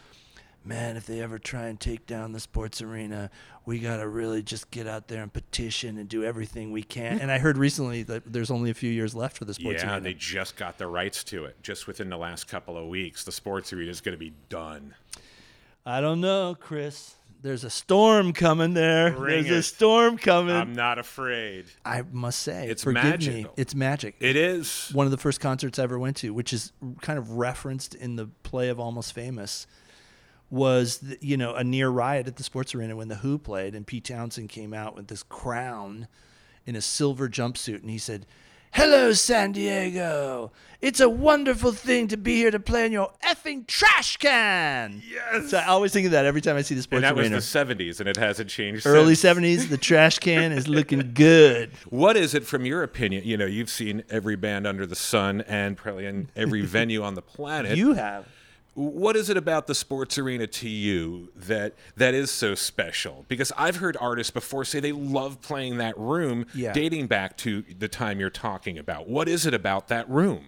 "Man, 0.64 0.98
if 0.98 1.06
they 1.06 1.22
ever 1.22 1.40
try 1.40 1.68
and 1.68 1.80
take 1.80 2.06
down 2.06 2.32
the 2.32 2.40
sports 2.40 2.82
arena, 2.82 3.30
we 3.66 3.80
gotta 3.80 4.08
really 4.08 4.42
just 4.42 4.72
get 4.72 4.88
out 4.88 5.08
there 5.08 5.24
and 5.24 5.32
petition 5.32 5.98
and 5.98 6.08
do 6.08 6.24
everything 6.24 6.72
we 6.72 6.84
can." 6.84 7.20
and 7.20 7.32
I 7.32 7.40
heard 7.40 7.58
recently 7.58 8.04
that 8.04 8.32
there's 8.32 8.52
only 8.52 8.70
a 8.70 8.74
few 8.74 8.92
years 8.92 9.16
left 9.16 9.38
for 9.38 9.46
the 9.46 9.54
sports 9.54 9.84
yeah, 9.84 9.94
arena. 9.94 10.02
they 10.02 10.14
just 10.14 10.56
got 10.56 10.78
the 10.78 10.88
rights 10.88 11.24
to 11.26 11.46
it 11.46 11.62
just 11.64 11.88
within 11.88 12.10
the 12.10 12.18
last 12.18 12.48
couple 12.48 12.78
of 12.78 12.88
weeks. 12.88 13.24
The 13.24 13.32
sports 13.32 13.74
arena 13.74 13.92
is 13.92 14.02
going 14.02 14.16
to 14.16 14.20
be 14.20 14.34
done. 14.50 14.96
I 15.86 16.02
don't 16.02 16.22
know, 16.22 16.56
Chris. 16.60 17.16
There's 17.42 17.64
a 17.64 17.70
storm 17.70 18.34
coming 18.34 18.74
there. 18.74 19.12
Bring 19.14 19.46
There's 19.46 19.60
a 19.60 19.64
storm 19.64 20.18
coming. 20.18 20.56
I'm 20.56 20.74
not 20.74 21.00
afraid. 21.00 21.66
I 21.86 22.04
must 22.12 22.40
say, 22.40 22.68
It's 22.68 22.84
forgive 22.84 23.22
me, 23.22 23.46
it's 23.56 23.74
magic. 23.74 24.16
It 24.20 24.36
is. 24.36 24.90
One 24.94 25.08
of 25.08 25.12
the 25.12 25.18
first 25.18 25.40
concerts 25.40 25.80
I 25.80 25.84
ever 25.84 25.98
went 25.98 26.18
to, 26.18 26.34
which 26.34 26.52
is 26.52 26.74
kind 27.02 27.18
of 27.18 27.32
referenced 27.32 27.96
in 27.96 28.18
the 28.18 28.28
play 28.44 28.68
of 28.68 28.80
Almost 28.80 29.14
Famous, 29.14 29.68
was 30.50 30.98
the, 31.00 31.18
you 31.22 31.38
know 31.38 31.54
a 31.56 31.64
near 31.64 31.90
riot 31.90 32.28
at 32.28 32.36
the 32.38 32.44
Sports 32.44 32.74
Arena 32.76 32.96
when 32.96 33.08
the 33.08 33.16
Who 33.16 33.38
played, 33.38 33.76
and 33.76 33.86
Pete 33.86 34.06
Townshend 34.06 34.50
came 34.50 34.74
out 34.74 34.96
with 34.96 35.08
this 35.08 35.24
crown 35.24 36.08
in 36.66 36.76
a 36.76 36.82
silver 36.82 37.28
jumpsuit, 37.30 37.82
and 37.82 37.90
he 37.90 37.98
said. 37.98 38.26
Hello, 38.72 39.14
San 39.14 39.52
Diego. 39.52 40.52
It's 40.80 41.00
a 41.00 41.10
wonderful 41.10 41.72
thing 41.72 42.08
to 42.10 42.18
be 42.18 42.36
here 42.36 42.52
to 42.52 42.60
play 42.60 42.86
in 42.86 42.92
your 42.92 43.12
effing 43.26 43.66
trash 43.66 44.18
can. 44.18 45.02
Yes. 45.10 45.50
So 45.50 45.58
I 45.58 45.66
always 45.66 45.92
think 45.92 46.06
of 46.06 46.12
that 46.12 46.26
every 46.26 46.40
time 46.40 46.56
I 46.56 46.62
see 46.62 46.76
the 46.76 46.84
sports 46.84 46.98
And 46.98 47.04
that 47.06 47.16
was 47.16 47.26
arena. 47.26 47.38
the 47.76 47.84
70s, 47.84 48.00
and 48.00 48.08
it 48.08 48.16
hasn't 48.16 48.48
changed. 48.52 48.86
Early 48.86 49.16
since. 49.16 49.40
70s, 49.40 49.70
the 49.70 49.78
trash 49.78 50.20
can 50.20 50.52
is 50.52 50.68
looking 50.68 51.12
good. 51.16 51.72
What 51.90 52.16
is 52.16 52.36
it 52.36 52.46
from 52.46 52.64
your 52.64 52.84
opinion? 52.84 53.24
You 53.26 53.38
know, 53.38 53.48
you've 53.48 53.72
seen 53.72 54.04
every 54.08 54.36
band 54.36 54.68
under 54.68 54.86
the 54.86 54.96
sun 54.96 55.42
and 55.48 55.76
probably 55.76 56.06
in 56.06 56.30
every 56.36 56.62
venue 56.66 57.02
on 57.02 57.16
the 57.16 57.24
planet. 57.24 57.76
You 57.76 57.94
have. 57.94 58.28
What 58.74 59.16
is 59.16 59.30
it 59.30 59.36
about 59.38 59.68
the 59.68 59.76
sports 59.76 60.18
arena 60.18 60.48
to 60.48 60.70
you 60.70 61.32
that 61.36 61.76
that 61.98 62.14
is 62.14 62.32
so 62.32 62.56
special? 62.56 63.26
Because 63.28 63.52
I've 63.58 63.78
heard 63.78 63.98
artists 64.00 64.32
before 64.32 64.64
say 64.66 64.80
they 64.80 64.92
love 64.92 65.42
playing 65.42 65.78
that 65.78 65.98
room, 65.98 66.46
Yeah. 66.54 66.72
dating 66.74 67.08
back 67.08 67.36
to 67.38 67.64
the 67.78 67.88
time 67.88 68.20
you're 68.20 68.30
talking 68.30 68.78
about. 68.78 69.08
What 69.10 69.28
is 69.28 69.46
it 69.46 69.54
about 69.54 69.88
that 69.90 70.10
room? 70.10 70.48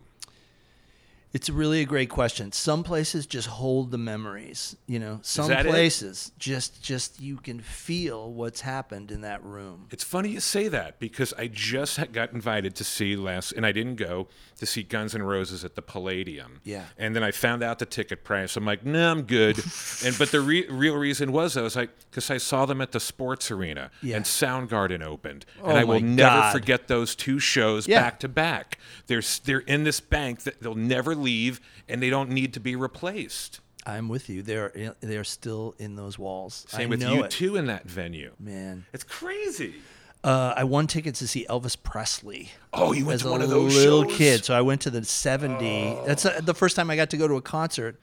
It's 1.33 1.49
really 1.49 1.79
a 1.81 1.85
great 1.85 2.09
question. 2.09 2.51
Some 2.51 2.83
places 2.83 3.25
just 3.25 3.47
hold 3.47 3.91
the 3.91 3.97
memories, 3.97 4.75
you 4.85 4.99
know. 4.99 5.19
Some 5.21 5.47
that 5.47 5.65
it? 5.65 5.69
places 5.69 6.33
just 6.37 6.83
just 6.83 7.21
you 7.21 7.37
can 7.37 7.61
feel 7.61 8.31
what's 8.33 8.61
happened 8.61 9.11
in 9.11 9.21
that 9.21 9.41
room. 9.43 9.87
It's 9.91 10.03
funny 10.03 10.29
you 10.29 10.41
say 10.41 10.67
that 10.67 10.99
because 10.99 11.33
I 11.37 11.47
just 11.47 12.11
got 12.11 12.33
invited 12.33 12.75
to 12.75 12.83
see 12.83 13.15
last, 13.15 13.53
and 13.53 13.65
I 13.65 13.71
didn't 13.71 13.95
go 13.95 14.27
to 14.57 14.65
see 14.65 14.83
Guns 14.83 15.15
N' 15.15 15.23
Roses 15.23 15.63
at 15.63 15.75
the 15.75 15.81
Palladium. 15.81 16.59
Yeah. 16.65 16.83
And 16.97 17.15
then 17.15 17.23
I 17.23 17.31
found 17.31 17.63
out 17.63 17.79
the 17.79 17.85
ticket 17.85 18.23
price. 18.25 18.57
I'm 18.57 18.65
like, 18.65 18.85
nah, 18.85 19.11
I'm 19.11 19.23
good. 19.23 19.57
and 20.05 20.17
but 20.19 20.31
the 20.31 20.41
re- 20.41 20.67
real 20.69 20.95
reason 20.95 21.31
was 21.31 21.55
I 21.55 21.61
was 21.61 21.75
like, 21.77 21.89
because 22.09 22.29
I 22.29 22.37
saw 22.37 22.65
them 22.65 22.81
at 22.81 22.91
the 22.91 22.99
Sports 22.99 23.49
Arena 23.51 23.89
Yeah. 24.01 24.17
and 24.17 24.25
Soundgarden 24.25 25.01
opened, 25.01 25.45
Oh 25.63 25.69
and 25.69 25.77
I 25.77 25.83
will 25.85 26.01
my 26.01 26.07
never 26.07 26.51
forget 26.51 26.89
those 26.89 27.15
two 27.15 27.39
shows 27.39 27.87
Yeah. 27.87 28.01
back 28.01 28.19
to 28.19 28.27
back. 28.27 28.77
They're 29.07 29.21
they're 29.45 29.59
in 29.59 29.85
this 29.85 30.01
bank 30.01 30.41
that 30.43 30.61
they'll 30.61 30.75
never 30.75 31.15
leave, 31.21 31.61
and 31.87 32.01
they 32.01 32.09
don't 32.09 32.29
need 32.29 32.53
to 32.53 32.59
be 32.59 32.75
replaced. 32.75 33.59
I'm 33.85 34.09
with 34.09 34.29
you. 34.29 34.41
They're 34.43 34.95
they're 34.99 35.23
still 35.23 35.73
in 35.79 35.95
those 35.95 36.19
walls. 36.19 36.65
Same 36.69 36.81
I 36.81 36.85
with 36.87 37.01
you 37.01 37.23
it. 37.23 37.31
too 37.31 37.55
in 37.55 37.65
that 37.67 37.85
venue. 37.85 38.31
man. 38.39 38.85
It's 38.93 39.03
crazy. 39.03 39.75
Uh, 40.23 40.53
I 40.55 40.65
won 40.65 40.85
tickets 40.85 41.17
to 41.19 41.27
see 41.27 41.47
Elvis 41.49 41.75
Presley. 41.81 42.51
Oh, 42.73 42.91
you 42.91 43.05
went 43.07 43.15
as 43.15 43.21
to 43.23 43.29
a 43.29 43.31
one 43.31 43.41
of 43.41 43.49
those 43.49 43.73
little 43.75 44.03
shows? 44.07 44.17
kid. 44.17 44.45
So 44.45 44.53
I 44.53 44.61
went 44.61 44.81
to 44.81 44.91
the 44.91 45.03
70. 45.03 45.97
That's 46.05 46.27
uh, 46.27 46.41
the 46.43 46.53
first 46.53 46.75
time 46.75 46.91
I 46.91 46.95
got 46.95 47.09
to 47.09 47.17
go 47.17 47.27
to 47.27 47.35
a 47.37 47.41
concert. 47.41 47.99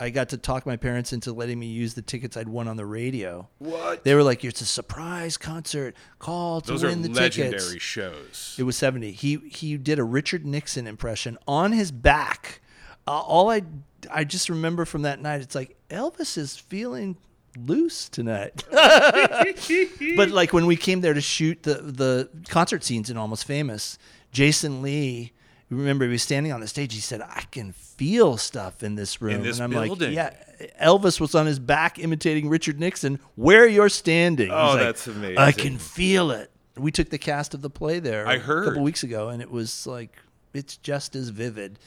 I 0.00 0.08
got 0.08 0.30
to 0.30 0.38
talk 0.38 0.64
my 0.64 0.76
parents 0.76 1.12
into 1.12 1.32
letting 1.32 1.58
me 1.58 1.66
use 1.66 1.92
the 1.92 2.00
tickets 2.00 2.34
I'd 2.34 2.48
won 2.48 2.66
on 2.68 2.76
the 2.76 2.86
radio. 2.86 3.48
What? 3.58 4.02
They 4.02 4.14
were 4.14 4.22
like, 4.22 4.42
"It's 4.44 4.62
a 4.62 4.66
surprise 4.66 5.36
concert. 5.36 5.94
Call 6.18 6.62
to 6.62 6.72
Those 6.72 6.84
are 6.84 6.88
win 6.88 7.02
the 7.02 7.10
legendary 7.10 7.60
tickets." 7.60 7.82
shows. 7.82 8.56
It 8.58 8.62
was 8.62 8.76
70. 8.76 9.12
He 9.12 9.36
he 9.50 9.76
did 9.76 9.98
a 9.98 10.04
Richard 10.04 10.46
Nixon 10.46 10.86
impression 10.86 11.36
on 11.46 11.72
his 11.72 11.92
back. 11.92 12.62
Uh, 13.06 13.20
all 13.20 13.50
I 13.50 13.62
I 14.10 14.24
just 14.24 14.48
remember 14.48 14.86
from 14.86 15.02
that 15.02 15.20
night, 15.20 15.42
it's 15.42 15.54
like 15.54 15.76
Elvis 15.90 16.38
is 16.38 16.56
feeling 16.56 17.18
loose 17.58 18.08
tonight. 18.08 18.64
but 18.70 20.30
like 20.30 20.52
when 20.52 20.66
we 20.66 20.76
came 20.76 21.02
there 21.02 21.14
to 21.14 21.20
shoot 21.20 21.62
the 21.62 21.74
the 21.74 22.30
concert 22.48 22.84
scenes 22.84 23.10
in 23.10 23.18
Almost 23.18 23.44
Famous, 23.44 23.98
Jason 24.32 24.80
Lee. 24.80 25.32
Remember, 25.70 26.04
he 26.04 26.10
was 26.10 26.22
standing 26.22 26.52
on 26.52 26.60
the 26.60 26.66
stage. 26.66 26.92
He 26.92 27.00
said, 27.00 27.22
"I 27.22 27.42
can 27.52 27.72
feel 27.72 28.36
stuff 28.36 28.82
in 28.82 28.96
this 28.96 29.22
room." 29.22 29.36
In 29.36 29.42
this 29.42 29.60
and 29.60 29.64
I'm 29.74 29.86
building. 29.86 30.14
like, 30.14 30.34
"Yeah." 30.58 30.66
Elvis 30.82 31.20
was 31.20 31.34
on 31.34 31.46
his 31.46 31.58
back 31.58 31.98
imitating 31.98 32.48
Richard 32.48 32.78
Nixon 32.78 33.20
where 33.36 33.66
you're 33.66 33.88
standing. 33.88 34.50
Oh, 34.50 34.72
like, 34.72 34.80
that's 34.80 35.06
amazing. 35.06 35.38
I 35.38 35.52
can 35.52 35.78
feel 35.78 36.30
it. 36.32 36.50
We 36.76 36.90
took 36.90 37.10
the 37.10 37.18
cast 37.18 37.54
of 37.54 37.62
the 37.62 37.70
play 37.70 38.00
there 38.00 38.26
I 38.26 38.38
heard. 38.38 38.64
A 38.64 38.70
couple 38.70 38.82
weeks 38.82 39.02
ago, 39.02 39.28
and 39.28 39.40
it 39.40 39.50
was 39.50 39.86
like 39.86 40.16
it's 40.52 40.76
just 40.76 41.14
as 41.14 41.28
vivid. 41.28 41.78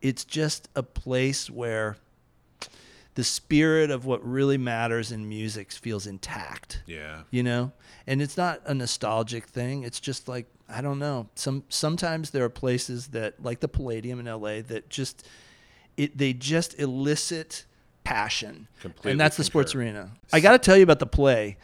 It's 0.00 0.24
just 0.24 0.68
a 0.74 0.82
place 0.82 1.50
where 1.50 1.96
the 3.14 3.24
spirit 3.24 3.90
of 3.90 4.04
what 4.06 4.24
really 4.26 4.56
matters 4.58 5.12
in 5.12 5.28
music 5.28 5.70
feels 5.72 6.06
intact. 6.06 6.82
Yeah. 6.86 7.22
You 7.30 7.42
know, 7.42 7.72
and 8.06 8.22
it's 8.22 8.36
not 8.36 8.60
a 8.64 8.74
nostalgic 8.74 9.46
thing. 9.46 9.82
It's 9.82 10.00
just 10.00 10.28
like 10.28 10.46
I 10.68 10.80
don't 10.80 10.98
know. 10.98 11.28
Some 11.34 11.64
sometimes 11.68 12.30
there 12.30 12.44
are 12.44 12.48
places 12.48 13.08
that, 13.08 13.42
like 13.42 13.60
the 13.60 13.68
Palladium 13.68 14.18
in 14.20 14.26
L.A., 14.26 14.62
that 14.62 14.88
just 14.88 15.26
it 15.98 16.16
they 16.16 16.32
just 16.32 16.78
elicit 16.80 17.66
passion, 18.04 18.66
Completely 18.80 19.10
and 19.12 19.20
that's 19.20 19.36
the 19.36 19.44
sports 19.44 19.72
concur. 19.72 19.84
arena. 19.84 20.10
I 20.32 20.40
got 20.40 20.52
to 20.52 20.58
tell 20.58 20.76
you 20.76 20.82
about 20.82 20.98
the 20.98 21.06
play. 21.06 21.58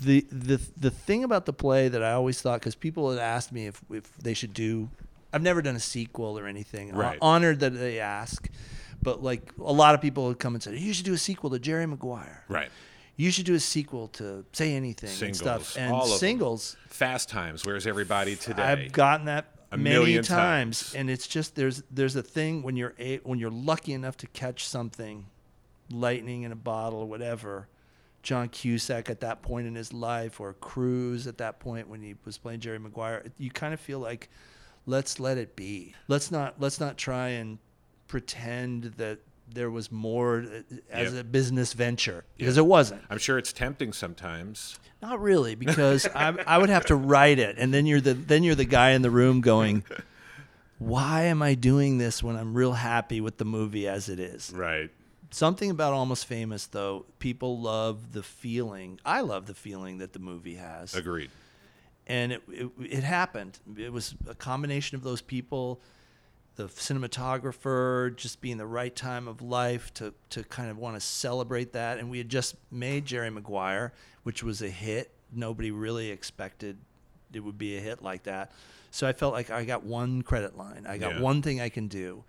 The 0.00 0.26
the 0.32 0.60
the 0.76 0.90
thing 0.90 1.22
about 1.24 1.44
the 1.46 1.52
play 1.52 1.88
that 1.88 2.02
I 2.02 2.12
always 2.12 2.40
thought 2.40 2.60
because 2.60 2.74
people 2.74 3.10
had 3.10 3.18
asked 3.20 3.52
me 3.52 3.66
if 3.66 3.82
if 3.90 4.16
they 4.16 4.32
should 4.34 4.54
do. 4.54 4.88
I've 5.32 5.42
never 5.42 5.60
done 5.62 5.76
a 5.76 5.80
sequel 5.80 6.38
or 6.38 6.46
anything. 6.46 6.90
I'm 6.92 6.96
Right. 6.96 7.18
honored 7.20 7.60
that 7.60 7.70
they 7.74 7.98
ask, 8.00 8.48
but 9.04 9.22
like 9.22 9.52
a 9.58 9.72
lot 9.72 9.94
of 9.94 10.00
people 10.00 10.24
would 10.26 10.38
come 10.40 10.54
and 10.54 10.62
say, 10.62 10.76
"You 10.76 10.92
should 10.92 11.04
do 11.04 11.14
a 11.14 11.18
sequel 11.18 11.50
to 11.50 11.58
Jerry 11.58 11.86
Maguire." 11.86 12.44
Right. 12.48 12.70
You 13.16 13.30
should 13.30 13.46
do 13.46 13.54
a 13.54 13.60
sequel 13.60 14.08
to 14.08 14.44
Say 14.52 14.74
Anything 14.74 15.28
and 15.28 15.36
stuff. 15.36 15.76
And 15.78 15.92
all 15.92 16.02
of 16.02 16.08
them. 16.08 16.18
singles, 16.18 16.76
Fast 16.88 17.28
Times. 17.28 17.64
Where's 17.64 17.86
everybody 17.86 18.34
today? 18.34 18.62
I've 18.62 18.90
gotten 18.92 19.26
that 19.26 19.44
A 19.70 19.76
many 19.76 19.96
million 19.96 20.24
times, 20.24 20.80
times. 20.80 20.94
and 20.96 21.08
it's 21.08 21.28
just 21.28 21.54
there's 21.54 21.84
there's 21.92 22.16
a 22.16 22.22
thing 22.24 22.62
when 22.64 22.74
you're 22.74 22.94
a, 22.98 23.18
when 23.18 23.38
you're 23.38 23.52
lucky 23.52 23.92
enough 23.92 24.16
to 24.16 24.26
catch 24.26 24.66
something, 24.66 25.26
lightning 25.90 26.42
in 26.42 26.50
a 26.50 26.56
bottle 26.56 27.00
or 27.00 27.06
whatever. 27.06 27.68
John 28.24 28.48
Cusack 28.48 29.10
at 29.10 29.20
that 29.20 29.42
point 29.42 29.66
in 29.66 29.74
his 29.74 29.92
life, 29.92 30.40
or 30.40 30.54
Cruise 30.54 31.26
at 31.26 31.36
that 31.38 31.60
point 31.60 31.88
when 31.88 32.00
he 32.02 32.14
was 32.24 32.38
playing 32.38 32.60
Jerry 32.60 32.78
Maguire, 32.78 33.22
you 33.36 33.50
kind 33.50 33.74
of 33.74 33.78
feel 33.80 33.98
like, 33.98 34.30
let's 34.86 35.20
let 35.20 35.36
it 35.36 35.54
be. 35.54 35.94
Let's 36.08 36.30
not 36.30 36.54
let's 36.58 36.80
not 36.80 36.96
try 36.96 37.28
and 37.28 37.58
pretend 38.06 38.84
that 38.96 39.18
there 39.52 39.70
was 39.70 39.92
more 39.92 40.38
uh, 40.40 40.76
as 40.90 41.12
Yep. 41.12 41.20
a 41.20 41.24
business 41.24 41.72
venture 41.74 42.24
because 42.36 42.56
it 42.58 42.66
wasn't. 42.66 43.02
I'm 43.10 43.18
sure 43.18 43.38
it's 43.38 43.52
tempting 43.52 43.92
sometimes. 43.92 44.78
Not 45.02 45.20
really, 45.20 45.54
because 45.66 46.06
I, 46.14 46.34
I 46.46 46.58
would 46.58 46.70
have 46.70 46.86
to 46.86 46.96
write 46.96 47.38
it, 47.38 47.56
and 47.58 47.72
then 47.74 47.84
you're 47.86 48.00
the 48.00 48.14
then 48.14 48.42
you're 48.42 48.54
the 48.54 48.64
guy 48.64 48.90
in 48.92 49.02
the 49.02 49.10
room 49.10 49.40
going, 49.42 49.84
"Why 50.78 51.22
am 51.24 51.42
I 51.42 51.54
doing 51.54 51.98
this 51.98 52.22
when 52.22 52.36
I'm 52.36 52.54
real 52.54 52.72
happy 52.72 53.20
with 53.20 53.36
the 53.38 53.44
movie 53.44 53.86
as 53.86 54.08
it 54.08 54.18
is?" 54.18 54.50
Right. 54.54 54.90
Something 55.30 55.70
about 55.70 55.92
Almost 55.94 56.26
Famous, 56.26 56.66
though, 56.66 57.06
people 57.18 57.60
love 57.60 58.12
the 58.12 58.22
feeling. 58.22 59.00
I 59.04 59.20
love 59.22 59.46
the 59.46 59.54
feeling 59.54 59.98
that 59.98 60.12
the 60.12 60.20
movie 60.20 60.54
has, 60.54 60.94
Agreed. 60.94 61.30
and 62.06 62.32
it, 62.32 62.42
it 62.48 62.70
it 62.78 63.02
happened. 63.04 63.58
It 63.76 63.92
was 63.92 64.14
a 64.28 64.34
combination 64.36 64.94
of 64.96 65.02
those 65.02 65.20
people, 65.20 65.80
the 66.56 66.68
cinematographer, 66.68 68.14
just 68.16 68.40
being 68.40 68.56
the 68.56 68.66
right 68.66 68.94
time 68.94 69.28
of 69.28 69.42
life 69.42 69.92
to 69.94 70.14
to 70.30 70.44
kind 70.44 70.70
of 70.70 70.78
want 70.78 70.96
to 70.96 71.00
celebrate 71.00 71.72
that. 71.72 71.98
And 71.98 72.10
we 72.10 72.18
had 72.18 72.28
just 72.28 72.56
made 72.70 73.06
Jerry 73.06 73.30
Maguire, 73.30 73.92
which 74.22 74.42
was 74.42 74.62
a 74.62 74.68
hit. 74.70 75.10
Nobody 75.32 75.70
really 75.70 76.10
expected 76.10 76.78
it 77.32 77.40
would 77.40 77.58
be 77.58 77.76
a 77.76 77.80
hit 77.80 78.00
like 78.02 78.24
that. 78.24 78.52
So 78.92 79.08
I 79.08 79.12
felt 79.12 79.32
like 79.34 79.50
I 79.50 79.64
got 79.64 79.82
one 79.82 80.22
credit 80.22 80.56
line. 80.56 80.86
I 80.88 80.98
got 80.98 81.14
Yeah. 81.16 81.20
one 81.20 81.42
thing 81.42 81.60
I 81.60 81.68
can 81.68 81.88
do. 81.88 82.24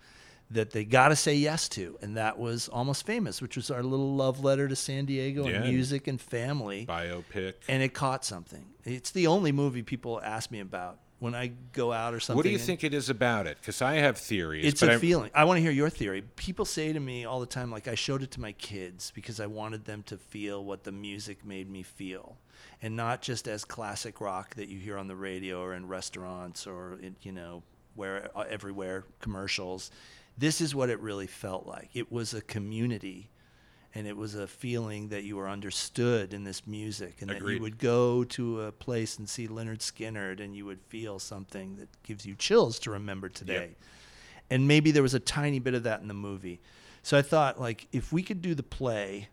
that 0.48 0.70
they 0.70 0.84
got 0.84 1.08
to 1.08 1.16
say 1.16 1.34
yes 1.34 1.68
to, 1.68 1.98
and 2.02 2.16
that 2.16 2.38
was 2.38 2.68
Almost 2.68 3.04
Famous, 3.04 3.42
which 3.42 3.56
was 3.56 3.68
our 3.68 3.82
little 3.82 4.14
love 4.14 4.44
letter 4.44 4.68
to 4.68 4.76
San 4.76 5.04
Diego 5.04 5.44
Yeah. 5.44 5.56
and 5.56 5.64
music 5.74 6.06
and 6.06 6.20
family 6.20 6.86
Biopic. 6.86 7.54
and 7.66 7.82
it 7.82 7.92
caught 7.94 8.24
something. 8.24 8.64
It's 8.84 9.10
the 9.10 9.26
only 9.26 9.50
movie 9.50 9.82
people 9.82 10.20
ask 10.22 10.52
me 10.52 10.60
about 10.60 11.00
when 11.18 11.34
I 11.34 11.52
go 11.72 11.92
out 11.92 12.12
or 12.12 12.20
something. 12.20 12.36
What 12.36 12.44
do 12.44 12.50
you 12.50 12.58
think 12.58 12.84
it 12.84 12.92
is 12.92 13.08
about 13.08 13.46
it? 13.46 13.56
Because 13.60 13.80
I 13.80 13.94
have 13.94 14.18
theories. 14.18 14.64
It's 14.66 14.80
but 14.80 14.90
a 14.90 14.92
I'm- 14.92 15.00
feeling. 15.00 15.30
I 15.34 15.44
want 15.44 15.56
to 15.58 15.62
hear 15.62 15.70
your 15.70 15.88
theory. 15.90 16.22
People 16.36 16.64
say 16.64 16.92
to 16.92 17.00
me 17.00 17.24
all 17.24 17.40
the 17.40 17.46
time, 17.46 17.70
like 17.70 17.88
I 17.88 17.94
showed 17.94 18.22
it 18.22 18.30
to 18.32 18.40
my 18.40 18.52
kids 18.52 19.12
because 19.14 19.40
I 19.40 19.46
wanted 19.46 19.84
them 19.86 20.02
to 20.04 20.18
feel 20.18 20.64
what 20.64 20.84
the 20.84 20.92
music 20.92 21.44
made 21.44 21.70
me 21.70 21.82
feel, 21.82 22.36
and 22.82 22.96
not 22.96 23.22
just 23.22 23.48
as 23.48 23.64
classic 23.64 24.20
rock 24.20 24.54
that 24.56 24.68
you 24.68 24.78
hear 24.78 24.98
on 24.98 25.08
the 25.08 25.16
radio 25.16 25.62
or 25.62 25.74
in 25.74 25.88
restaurants 25.88 26.66
or 26.66 26.98
in, 27.02 27.16
you 27.22 27.32
know 27.32 27.62
where 27.94 28.30
uh, 28.36 28.44
everywhere 28.48 29.04
commercials. 29.20 29.90
This 30.38 30.60
is 30.60 30.74
what 30.74 30.90
it 30.90 31.00
really 31.00 31.26
felt 31.26 31.66
like. 31.66 31.88
It 31.94 32.12
was 32.12 32.34
a 32.34 32.42
community 32.42 33.30
and 33.96 34.06
it 34.06 34.14
was 34.14 34.34
a 34.34 34.46
feeling 34.46 35.08
that 35.08 35.24
you 35.24 35.36
were 35.36 35.48
understood 35.48 36.34
in 36.34 36.44
this 36.44 36.66
music 36.66 37.22
and 37.22 37.30
that 37.30 37.40
you 37.54 37.62
would 37.62 37.78
go 37.78 38.24
to 38.24 38.60
a 38.60 38.70
place 38.70 39.16
and 39.18 39.26
see 39.26 39.48
Lynyrd 39.48 39.78
Skynyrd 39.78 40.38
and 40.38 40.54
you 40.54 40.66
would 40.66 40.82
feel 40.82 41.18
something 41.18 41.76
that 41.76 41.88
gives 42.02 42.26
you 42.26 42.34
chills 42.34 42.78
to 42.80 42.90
remember 42.90 43.30
today. 43.30 43.70
And 44.50 44.68
maybe 44.68 44.90
there 44.90 45.02
was 45.02 45.14
a 45.14 45.18
tiny 45.18 45.60
bit 45.60 45.72
of 45.72 45.84
that 45.84 46.02
in 46.02 46.08
the 46.08 46.14
movie. 46.14 46.60
So 47.02 47.16
I 47.16 47.22
thought 47.22 47.58
like 47.58 47.88
if 47.90 48.12
we 48.12 48.22
could 48.22 48.42
do 48.42 48.54
the 48.54 48.62
play 48.62 49.28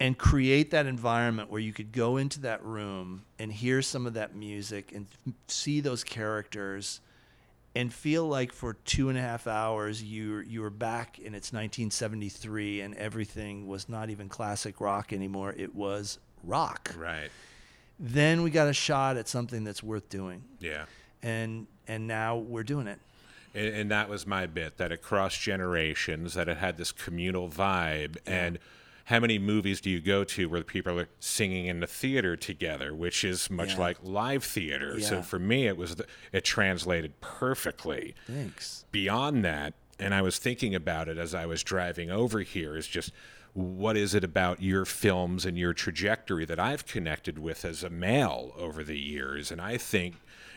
and 0.00 0.18
create 0.18 0.72
that 0.72 0.86
environment 0.86 1.52
where 1.52 1.60
you 1.60 1.72
could 1.72 1.92
go 1.92 2.16
into 2.16 2.40
that 2.40 2.64
room 2.64 3.22
and 3.38 3.52
hear 3.52 3.80
some 3.80 4.06
of 4.06 4.14
that 4.14 4.34
music 4.34 4.90
and 4.92 5.06
f- 5.24 5.34
see 5.46 5.80
those 5.80 6.02
characters 6.02 7.00
and 7.74 7.92
feel 7.92 8.26
like 8.26 8.52
for 8.52 8.74
two 8.84 9.08
and 9.08 9.18
a 9.18 9.20
half 9.20 9.46
hours 9.46 10.02
you 10.02 10.38
you 10.40 10.60
were 10.60 10.70
back 10.70 11.18
in 11.18 11.34
it's 11.34 11.52
1973 11.52 12.80
and 12.80 12.94
everything 12.96 13.66
was 13.68 13.88
not 13.88 14.10
even 14.10 14.28
classic 14.28 14.80
rock 14.80 15.12
anymore. 15.12 15.54
It 15.56 15.74
was 15.74 16.18
rock. 16.42 16.94
Right. 16.98 17.30
then 17.98 18.42
we 18.42 18.50
got 18.50 18.66
a 18.68 18.72
shot 18.72 19.16
at 19.16 19.28
something 19.28 19.62
that's 19.64 19.82
worth 19.82 20.08
doing. 20.08 20.42
Yeah. 20.58 20.84
and 21.22 21.66
and 21.86 22.06
now 22.06 22.36
we're 22.36 22.62
doing 22.62 22.86
it. 22.86 22.98
And, 23.54 23.74
and 23.74 23.90
that 23.90 24.08
was 24.08 24.26
my 24.26 24.46
bit 24.46 24.76
that 24.78 24.92
across 24.92 25.36
generations 25.36 26.34
that 26.34 26.48
it 26.48 26.58
had 26.58 26.76
this 26.76 26.92
communal 26.92 27.48
vibe. 27.48 28.16
And 28.26 28.58
how 29.10 29.18
many 29.20 29.38
movies 29.40 29.80
do 29.80 29.90
you 29.90 30.00
go 30.00 30.22
to 30.22 30.48
where 30.48 30.60
the 30.60 30.64
people 30.66 30.98
are 30.98 31.08
singing 31.18 31.66
in 31.66 31.80
the 31.80 31.86
theater 31.86 32.36
together 32.36 32.94
which 32.94 33.24
is 33.24 33.50
much 33.50 33.70
Yeah. 33.74 33.80
like 33.80 33.98
live 34.02 34.44
theater 34.44 34.94
Yeah. 34.98 35.06
so 35.06 35.22
for 35.22 35.38
me 35.38 35.66
it 35.66 35.76
was 35.76 35.96
the, 35.96 36.06
it 36.32 36.44
translated 36.44 37.20
perfectly 37.20 38.14
thanks 38.26 38.84
beyond 38.92 39.44
that 39.44 39.74
and 39.98 40.14
i 40.14 40.22
was 40.22 40.38
thinking 40.38 40.74
about 40.74 41.08
it 41.08 41.18
as 41.18 41.34
i 41.34 41.44
was 41.44 41.62
driving 41.62 42.10
over 42.10 42.40
here 42.40 42.76
is 42.76 42.86
just 42.86 43.12
what 43.52 43.96
is 43.96 44.14
it 44.14 44.22
about 44.24 44.62
your 44.62 44.84
films 44.84 45.44
and 45.44 45.58
your 45.58 45.72
trajectory 45.72 46.44
that 46.44 46.58
i've 46.60 46.86
connected 46.86 47.38
with 47.38 47.64
as 47.64 47.82
a 47.82 47.90
male 47.90 48.52
over 48.56 48.84
the 48.84 48.98
years 48.98 49.50
and 49.50 49.60
i 49.60 49.76
think 49.76 50.14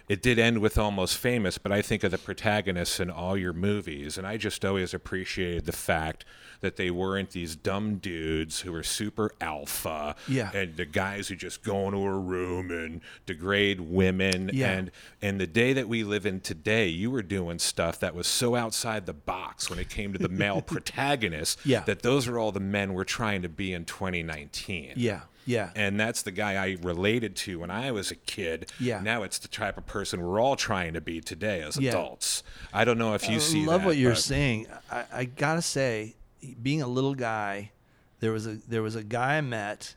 it 0.10 0.22
did 0.22 0.38
end 0.38 0.60
with 0.60 0.78
almost 0.78 1.18
famous 1.18 1.58
but 1.58 1.72
i 1.72 1.82
think 1.82 2.04
of 2.04 2.12
the 2.12 2.18
protagonists 2.18 3.00
in 3.00 3.10
all 3.10 3.36
your 3.38 3.54
movies 3.54 4.18
and 4.18 4.28
i 4.28 4.38
just 4.38 4.64
always 4.64 4.94
appreciated 4.94 5.66
the 5.66 5.72
fact 5.72 6.24
that 6.60 6.78
they 6.78 6.90
weren't 6.90 7.32
these 7.32 7.58
dumb 7.58 7.96
dudes 7.98 8.62
who 8.62 8.72
were 8.72 8.84
super 8.84 9.32
alpha 9.42 10.16
Yeah. 10.30 10.50
and 10.54 10.78
the 10.78 10.86
guys 10.86 11.28
who 11.28 11.36
just 11.36 11.62
go 11.62 11.88
into 11.88 11.98
a 11.98 12.18
room 12.18 12.72
and 12.72 13.02
degrade 13.26 13.82
women 13.82 14.50
Yeah. 14.54 14.72
and 14.72 14.92
and 15.22 15.42
the 15.42 15.48
day 15.48 15.74
that 15.74 15.90
we 15.90 16.04
live 16.06 16.26
in 16.26 16.40
today, 16.40 16.88
you 16.88 17.12
were 17.12 17.22
doing 17.22 17.60
stuff 17.60 18.00
that 18.00 18.16
was 18.16 18.28
so 18.28 18.56
outside 18.56 19.06
the 19.06 19.14
box 19.14 19.70
when 19.70 19.78
it 19.80 19.90
came 19.90 20.14
to 20.14 20.20
the 20.20 20.30
male 20.30 20.62
protagonists 20.98 21.66
Yeah. 21.66 21.82
that 21.82 22.02
those 22.02 22.28
are 22.30 22.40
all 22.40 22.54
the 22.54 22.60
men 22.62 22.83
we're 22.92 23.04
trying 23.06 23.42
to 23.44 23.50
be 23.50 23.72
in 23.74 23.86
2019. 23.86 24.94
yeah 24.98 25.22
yeah 25.46 25.70
And 25.76 26.00
that's 26.00 26.22
the 26.24 26.32
guy 26.32 26.54
I 26.56 26.78
related 26.82 27.36
to 27.38 27.60
when 27.60 27.70
I 27.70 27.92
was 27.92 28.12
a 28.12 28.16
kid. 28.16 28.72
Yeah. 28.80 29.02
Now 29.02 29.24
it's 29.24 29.38
the 29.40 29.48
type 29.50 29.78
of 29.78 29.86
person 29.86 30.22
we're 30.22 30.40
all 30.40 30.56
trying 30.56 30.94
to 30.94 31.02
be 31.02 31.22
today 31.22 31.62
as 31.62 31.78
Yeah. 31.78 31.92
adults. 31.92 32.44
I 32.74 32.86
don't 32.86 32.98
know 32.98 33.14
if 33.14 33.30
you 33.30 33.36
I 33.36 33.40
see 33.40 33.64
I 33.64 33.66
love 33.68 33.82
that, 33.82 33.88
what 33.88 33.98
you're 33.98 34.12
but- 34.12 34.20
saying. 34.20 34.68
I, 34.90 35.04
I 35.14 35.26
gotta 35.26 35.62
say, 35.62 36.16
being 36.62 36.82
a 36.82 36.88
little 36.88 37.14
guy, 37.16 37.72
there 38.22 38.32
was 38.32 38.48
a 38.48 38.56
there 38.70 38.82
was 38.82 38.96
a 38.96 39.04
guy 39.04 39.36
I 39.38 39.42
met, 39.42 39.96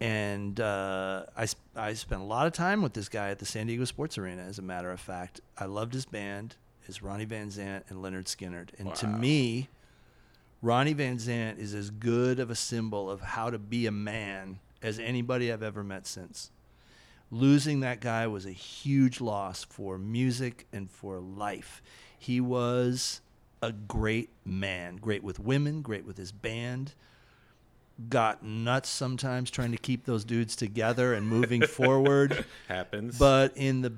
and 0.00 0.58
uh, 0.58 1.24
I 1.36 1.46
I 1.76 1.92
spent 1.94 2.22
a 2.22 2.24
lot 2.24 2.46
of 2.46 2.52
time 2.54 2.80
with 2.82 2.94
this 2.94 3.08
guy 3.10 3.28
at 3.30 3.38
the 3.38 3.46
San 3.46 3.66
Diego 3.66 3.84
Sports 3.84 4.16
Arena. 4.18 4.42
As 4.42 4.58
a 4.58 4.62
matter 4.62 4.90
of 4.90 5.00
fact, 5.00 5.40
I 5.58 5.66
loved 5.66 5.92
his 5.92 6.06
band, 6.06 6.56
is 6.88 7.02
Ronnie 7.02 7.24
Van 7.26 7.48
Zant 7.48 7.82
and 7.90 8.02
Lynyrd 8.02 8.24
Skynyrd. 8.24 8.70
And 8.78 8.94
to 8.96 9.06
me, 9.06 9.68
Ronnie 10.62 10.92
Van 10.92 11.18
Zant 11.18 11.58
is 11.58 11.74
as 11.74 11.90
good 11.90 12.38
of 12.38 12.50
a 12.50 12.54
symbol 12.54 13.10
of 13.10 13.20
how 13.20 13.50
to 13.50 13.58
be 13.58 13.86
a 13.86 13.92
man 13.92 14.60
as 14.80 14.98
anybody 14.98 15.52
I've 15.52 15.62
ever 15.62 15.82
met 15.84 16.06
since 16.06 16.50
losing 17.32 17.80
that 17.80 18.00
guy 18.00 18.26
was 18.26 18.46
a 18.46 18.52
huge 18.52 19.20
loss 19.20 19.64
for 19.64 19.98
music 19.98 20.66
and 20.72 20.88
for 20.88 21.18
life. 21.18 21.82
He 22.16 22.40
was 22.40 23.22
a 23.62 23.72
great 23.72 24.28
man, 24.44 24.96
great 24.96 25.24
with 25.24 25.40
women, 25.40 25.80
great 25.82 26.04
with 26.04 26.18
his 26.18 26.30
band. 26.30 26.92
Got 28.08 28.44
nuts 28.44 28.88
sometimes 28.90 29.50
trying 29.50 29.72
to 29.72 29.78
keep 29.78 30.04
those 30.04 30.24
dudes 30.24 30.54
together 30.54 31.14
and 31.14 31.26
moving 31.26 31.62
forward, 31.66 32.44
happens. 32.68 33.18
but 33.18 33.56
in 33.56 33.80
the 33.80 33.92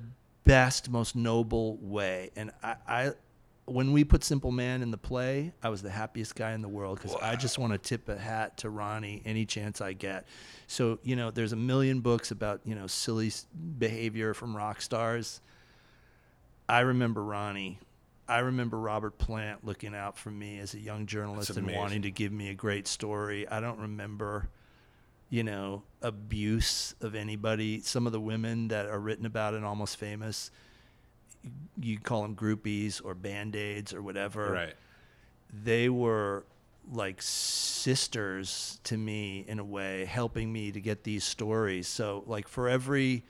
best, 0.45 0.89
most 0.89 1.15
noble 1.15 1.77
way. 1.81 2.31
And 2.35 2.51
I, 2.63 2.75
I 2.87 3.11
when 3.65 3.93
we 3.93 4.03
put 4.03 4.23
Simple 4.23 4.51
Man 4.51 4.81
in 4.81 4.91
the 4.91 4.97
play, 4.97 5.51
I 5.63 5.69
was 5.69 5.81
the 5.81 5.89
happiest 5.89 6.35
guy 6.35 6.53
in 6.53 6.61
the 6.61 6.67
world 6.69 6.99
because 7.01 7.15
I 7.21 7.35
just 7.35 7.57
want 7.57 7.73
to 7.73 7.79
tip 7.79 8.07
a 8.09 8.17
hat 8.17 8.57
to 8.57 8.69
Ronnie 8.69 9.21
any 9.25 9.45
chance 9.45 9.81
I 9.81 9.93
get. 9.93 10.27
So 10.67 10.99
you 11.03 11.15
know, 11.15 11.31
there's 11.31 11.51
a 11.51 11.57
million 11.57 12.01
books 12.01 12.31
about 12.31 12.61
you 12.63 12.75
know 12.75 12.87
silly 12.87 13.31
behavior 13.77 14.33
from 14.33 14.55
rock 14.55 14.81
stars. 14.81 15.41
I 16.69 16.81
remember 16.81 17.23
Ronnie. 17.23 17.79
I 18.27 18.39
remember 18.39 18.79
Robert 18.79 19.17
Plant 19.17 19.65
looking 19.65 19.93
out 19.93 20.17
for 20.17 20.31
me 20.31 20.59
as 20.59 20.73
a 20.73 20.79
young 20.79 21.05
journalist 21.05 21.51
and 21.51 21.71
wanting 21.71 22.03
to 22.03 22.11
give 22.11 22.31
me 22.31 22.49
a 22.49 22.55
great 22.55 22.87
story. 22.87 23.47
I 23.47 23.59
don't 23.59 23.79
remember, 23.79 24.49
you 25.29 25.43
know, 25.43 25.83
abuse 26.01 26.95
of 27.01 27.13
anybody. 27.13 27.81
Some 27.81 28.07
of 28.07 28.13
the 28.13 28.19
women 28.19 28.69
that 28.69 28.87
are 28.87 28.99
written 28.99 29.27
about 29.27 29.53
in 29.53 29.63
Almost 29.63 29.97
Famous, 29.97 30.49
you 31.79 31.99
call 31.99 32.21
them 32.23 32.35
groupies 32.35 33.01
or 33.03 33.13
band 33.15 33.55
aids 33.55 33.93
or 33.93 34.01
whatever 34.01 34.51
right. 34.51 34.73
they 35.51 35.89
were 35.89 36.45
like 36.91 37.21
sisters 37.21 38.79
to 38.83 38.97
me 38.97 39.43
in 39.47 39.59
a 39.59 39.63
way, 39.63 40.05
helping 40.05 40.51
me 40.51 40.71
to 40.71 40.79
get 40.79 41.03
these 41.03 41.23
stories. 41.23 41.87
So, 41.87 42.23
like, 42.27 42.47
for 42.47 42.69
every 42.69 43.25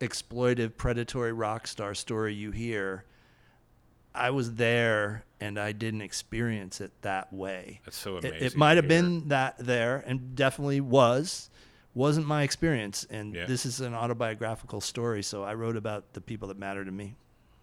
exploitive, 0.00 0.76
predatory 0.76 1.32
rock 1.32 1.66
star 1.66 1.94
story 1.94 2.34
you 2.34 2.50
hear, 2.52 3.04
I 4.14 4.30
was 4.30 4.54
there 4.54 5.24
and 5.40 5.58
I 5.58 5.72
didn't 5.72 6.00
experience 6.00 6.80
it 6.80 6.90
that 7.02 7.32
way. 7.32 7.80
That's 7.84 7.96
so 7.98 8.16
It, 8.16 8.24
amazing. 8.24 8.46
it 8.46 8.56
might 8.56 8.76
have 8.76 8.88
been 8.88 9.28
that 9.28 9.56
there 9.58 10.02
and 10.06 10.34
definitely 10.34 10.80
was. 10.80 11.50
Wasn't 11.94 12.26
my 12.26 12.42
experience. 12.42 13.06
And 13.08 13.34
Yeah. 13.34 13.46
this 13.46 13.66
is 13.66 13.80
an 13.80 13.94
autobiographical 13.94 14.80
story. 14.80 15.22
So 15.22 15.44
I 15.44 15.54
wrote 15.54 15.76
about 15.76 16.14
the 16.14 16.20
people 16.20 16.48
that 16.48 16.58
matter 16.58 16.84
to 16.84 16.90
me. 16.90 17.16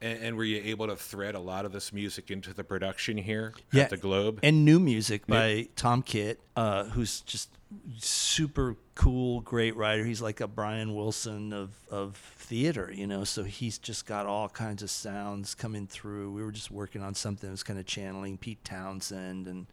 And, 0.03 0.19
and 0.23 0.37
were 0.37 0.43
you 0.43 0.61
able 0.65 0.87
to 0.87 0.95
thread 0.97 1.33
a 1.33 1.39
lot 1.39 1.63
of 1.65 1.71
this 1.71 1.93
music 1.93 2.29
into 2.29 2.53
the 2.53 2.63
production 2.63 3.17
here 3.17 3.53
Yeah, 3.71 3.83
at 3.83 3.89
the 3.89 3.97
Globe? 3.97 4.39
and 4.43 4.65
new 4.65 4.79
music 4.79 5.23
Yeah. 5.27 5.35
by 5.35 5.67
Tom 5.77 6.03
Kitt, 6.03 6.39
uh, 6.57 6.83
who's 6.85 7.21
just 7.21 7.49
super 7.97 8.75
cool, 8.95 9.41
great 9.41 9.75
writer. 9.75 10.03
He's 10.05 10.21
like 10.21 10.41
a 10.41 10.47
Brian 10.47 10.93
Wilson 10.95 11.53
of 11.53 11.71
of 11.89 12.17
theater, 12.37 12.91
you 12.93 13.07
know. 13.07 13.23
So 13.23 13.43
he's 13.43 13.77
just 13.77 14.05
got 14.05 14.25
all 14.25 14.49
kinds 14.49 14.83
of 14.83 14.91
sounds 14.91 15.55
coming 15.55 15.87
through. 15.87 16.31
We 16.31 16.43
were 16.43 16.51
just 16.51 16.69
working 16.69 17.01
on 17.01 17.15
something 17.15 17.47
that 17.47 17.51
was 17.51 17.63
kind 17.63 17.79
of 17.79 17.85
channeling 17.85 18.37
Pete 18.37 18.63
Townshend 18.63 19.47
and. 19.47 19.67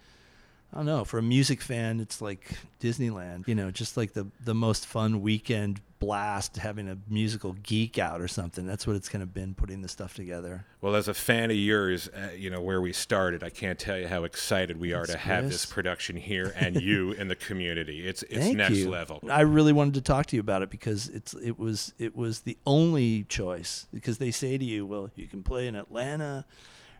I 0.72 0.76
don't 0.76 0.86
know. 0.86 1.04
For 1.04 1.18
a 1.18 1.22
music 1.22 1.62
fan, 1.62 2.00
it's 2.00 2.20
like 2.20 2.48
Disneyland. 2.80 3.48
You 3.48 3.54
know, 3.54 3.70
just 3.70 3.96
like 3.96 4.12
the 4.12 4.28
the 4.44 4.54
most 4.54 4.86
fun 4.86 5.20
weekend 5.20 5.80
blast, 5.98 6.56
having 6.56 6.88
a 6.88 6.96
musical 7.08 7.52
geek 7.62 7.98
out 7.98 8.20
or 8.20 8.28
something. 8.28 8.66
That's 8.66 8.86
what 8.86 8.96
it's 8.96 9.08
kind 9.08 9.22
of 9.22 9.34
been 9.34 9.54
putting 9.54 9.82
the 9.82 9.88
stuff 9.88 10.14
together. 10.14 10.64
Well, 10.80 10.96
as 10.96 11.08
a 11.08 11.14
fan 11.14 11.50
of 11.50 11.56
yours, 11.56 12.08
uh, 12.08 12.30
you 12.34 12.50
know 12.50 12.60
where 12.60 12.80
we 12.80 12.92
started. 12.92 13.42
I 13.42 13.50
can't 13.50 13.78
tell 13.78 13.98
you 13.98 14.08
how 14.08 14.24
excited 14.24 14.80
we 14.80 14.92
are 14.92 15.04
to 15.06 15.18
have 15.18 15.44
Chris. 15.44 15.52
this 15.52 15.66
production 15.66 16.16
here 16.16 16.54
and 16.58 16.80
you 16.80 17.12
in 17.12 17.28
the 17.28 17.36
community. 17.36 18.06
It's 18.06 18.22
it's 18.24 18.38
Thank 18.38 18.56
next 18.56 18.78
you. 18.78 18.90
level. 18.90 19.20
I 19.30 19.42
really 19.42 19.72
wanted 19.72 19.94
to 19.94 20.00
talk 20.02 20.26
to 20.26 20.36
you 20.36 20.40
about 20.40 20.62
it 20.62 20.70
because 20.70 21.08
it's 21.08 21.34
it 21.34 21.58
was 21.58 21.92
it 21.98 22.16
was 22.16 22.40
the 22.40 22.56
only 22.64 23.24
choice 23.24 23.86
because 23.92 24.18
they 24.18 24.30
say 24.30 24.56
to 24.56 24.64
you, 24.64 24.86
well, 24.86 25.10
you 25.16 25.26
can 25.26 25.42
play 25.42 25.66
in 25.66 25.74
Atlanta, 25.74 26.46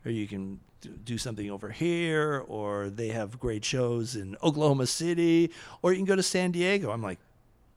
or 0.05 0.11
you 0.11 0.27
can 0.27 0.61
do- 1.05 1.19
something 1.19 1.51
over 1.51 1.69
here, 1.71 2.45
or 2.49 2.89
they 2.91 3.09
have 3.09 3.39
great 3.39 3.65
shows 3.65 4.17
in 4.17 4.37
Oklahoma 4.43 4.87
City, 4.87 5.51
or 5.83 5.93
you 5.93 5.99
can 5.99 6.07
go 6.07 6.17
to 6.17 6.23
San 6.23 6.51
Diego. 6.53 6.91
I'm 6.91 7.03
like, 7.03 7.19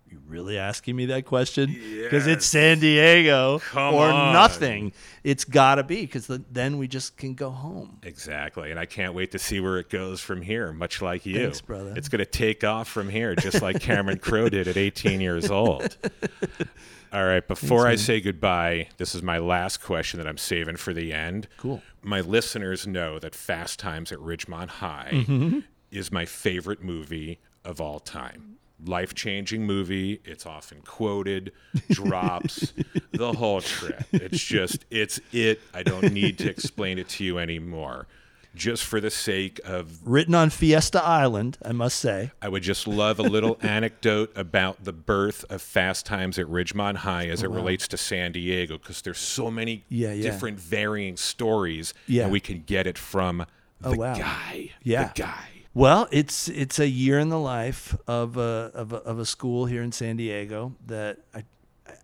You 0.10 0.20
really 0.28 0.60
asking 0.60 0.96
me 0.96 1.08
that 1.08 1.26
question? 1.26 1.72
Because 1.74 2.28
Yes. 2.28 2.38
it's 2.38 2.46
San 2.46 2.80
Diego 2.80 3.58
Come 3.72 3.96
or 3.96 4.06
on. 4.10 4.32
nothing. 4.34 4.94
It's 5.24 5.44
got 5.44 5.76
to 5.76 5.84
be 5.84 6.02
because 6.02 6.28
then 6.52 6.78
we 6.78 6.88
just 6.88 7.18
can 7.18 7.34
go 7.34 7.50
home. 7.50 7.98
Exactly. 8.04 8.70
And 8.70 8.80
I 8.80 8.86
can't 8.86 9.16
wait 9.16 9.32
to 9.32 9.40
see 9.40 9.60
where 9.60 9.80
it 9.80 9.90
goes 9.90 10.22
from 10.22 10.44
here, 10.44 10.72
much 10.72 11.02
like 11.02 11.26
you. 11.26 11.40
Thanks, 11.42 11.62
brother. 11.62 11.94
It's 11.98 12.10
going 12.10 12.20
to 12.20 12.30
take 12.30 12.64
off 12.64 12.88
from 12.88 13.10
here, 13.10 13.36
just 13.36 13.62
like 13.64 13.82
Cameron 13.82 14.20
Crowe 14.20 14.50
did 14.50 14.68
at 14.68 14.78
18 14.78 15.20
years 15.20 15.50
old. 15.50 15.98
All 17.12 17.26
right. 17.26 17.48
Before 17.48 17.88
I 17.88 17.96
say 17.96 18.22
goodbye, 18.22 18.90
this 18.98 19.14
is 19.16 19.24
my 19.24 19.40
last 19.40 19.82
question 19.82 20.20
that 20.20 20.28
I'm 20.28 20.38
saving 20.38 20.78
for 20.78 20.94
the 20.94 21.12
end. 21.12 21.48
Cool. 21.58 21.82
My 22.04 22.20
listeners 22.22 22.86
know 22.86 23.18
that 23.20 23.34
Fast 23.34 23.80
Times 23.80 24.12
at 24.12 24.20
Ridgemont 24.20 24.68
High 24.70 25.10
Mm-hmm. 25.14 25.60
is 25.92 26.12
my 26.12 26.26
favorite 26.26 26.84
movie 26.84 27.40
of 27.64 27.80
all 27.80 28.00
time. 28.00 28.58
Life 28.86 29.14
changing 29.14 29.66
movie. 29.66 30.20
It's 30.26 30.46
often 30.46 30.82
quoted, 30.82 31.54
drops, 31.90 32.74
the 33.14 33.32
whole 33.32 33.62
trip. 33.62 34.04
It's 34.12 34.44
just, 34.44 34.84
it's 34.92 35.22
it. 35.32 35.62
I 35.74 35.84
don't 35.84 36.12
need 36.12 36.38
to 36.40 36.50
explain 36.50 37.00
it 37.00 37.08
to 37.10 37.24
you 37.24 37.40
anymore. 37.40 38.08
Just 38.56 38.84
for 38.84 39.02
the 39.02 39.10
sake 39.10 39.60
of, 39.66 40.00
Written 40.08 40.36
on 40.36 40.50
Fiesta 40.52 41.04
Island, 41.04 41.58
I 41.66 41.72
must 41.72 41.98
say. 41.98 42.32
I 42.42 42.50
would 42.50 42.62
just 42.64 42.88
love 42.88 43.18
a 43.20 43.24
little 43.24 43.58
anecdote 43.64 44.32
about 44.36 44.84
the 44.84 44.94
birth 44.94 45.44
of 45.50 45.62
Fast 45.62 46.06
Times 46.06 46.38
at 46.38 46.46
Ridgemont 46.46 46.98
High 46.98 47.28
as 47.28 47.42
it 47.42 47.50
relates 47.50 47.88
to 47.90 47.98
San 47.98 48.32
Diego, 48.32 48.78
because 48.78 49.02
there's 49.02 49.18
so 49.18 49.50
many 49.50 49.84
Yeah, 49.90 50.14
yeah. 50.14 50.22
different 50.22 50.60
varying 50.60 51.18
stories, 51.18 51.94
Yeah. 52.06 52.24
and 52.24 52.32
we 52.32 52.40
can 52.40 52.62
get 52.66 52.86
it 52.86 52.98
from 52.98 53.42
oh, 53.84 53.90
the 53.92 53.96
Oh, 53.96 54.00
wow. 54.00 54.16
guy. 54.16 54.72
Yeah. 54.84 55.12
The 55.16 55.22
guy. 55.24 55.46
Well, 55.76 56.08
it's 56.12 56.48
it's 56.50 56.78
a 56.78 56.88
year 56.88 57.18
in 57.18 57.30
the 57.30 57.40
life 57.40 57.96
of 58.08 58.38
a 58.38 58.70
of 58.76 58.94
a, 58.94 58.98
of 58.98 59.18
a 59.18 59.26
school 59.26 59.66
here 59.66 59.82
in 59.82 59.92
San 59.92 60.18
Diego 60.18 60.76
that 60.86 61.18
I 61.34 61.44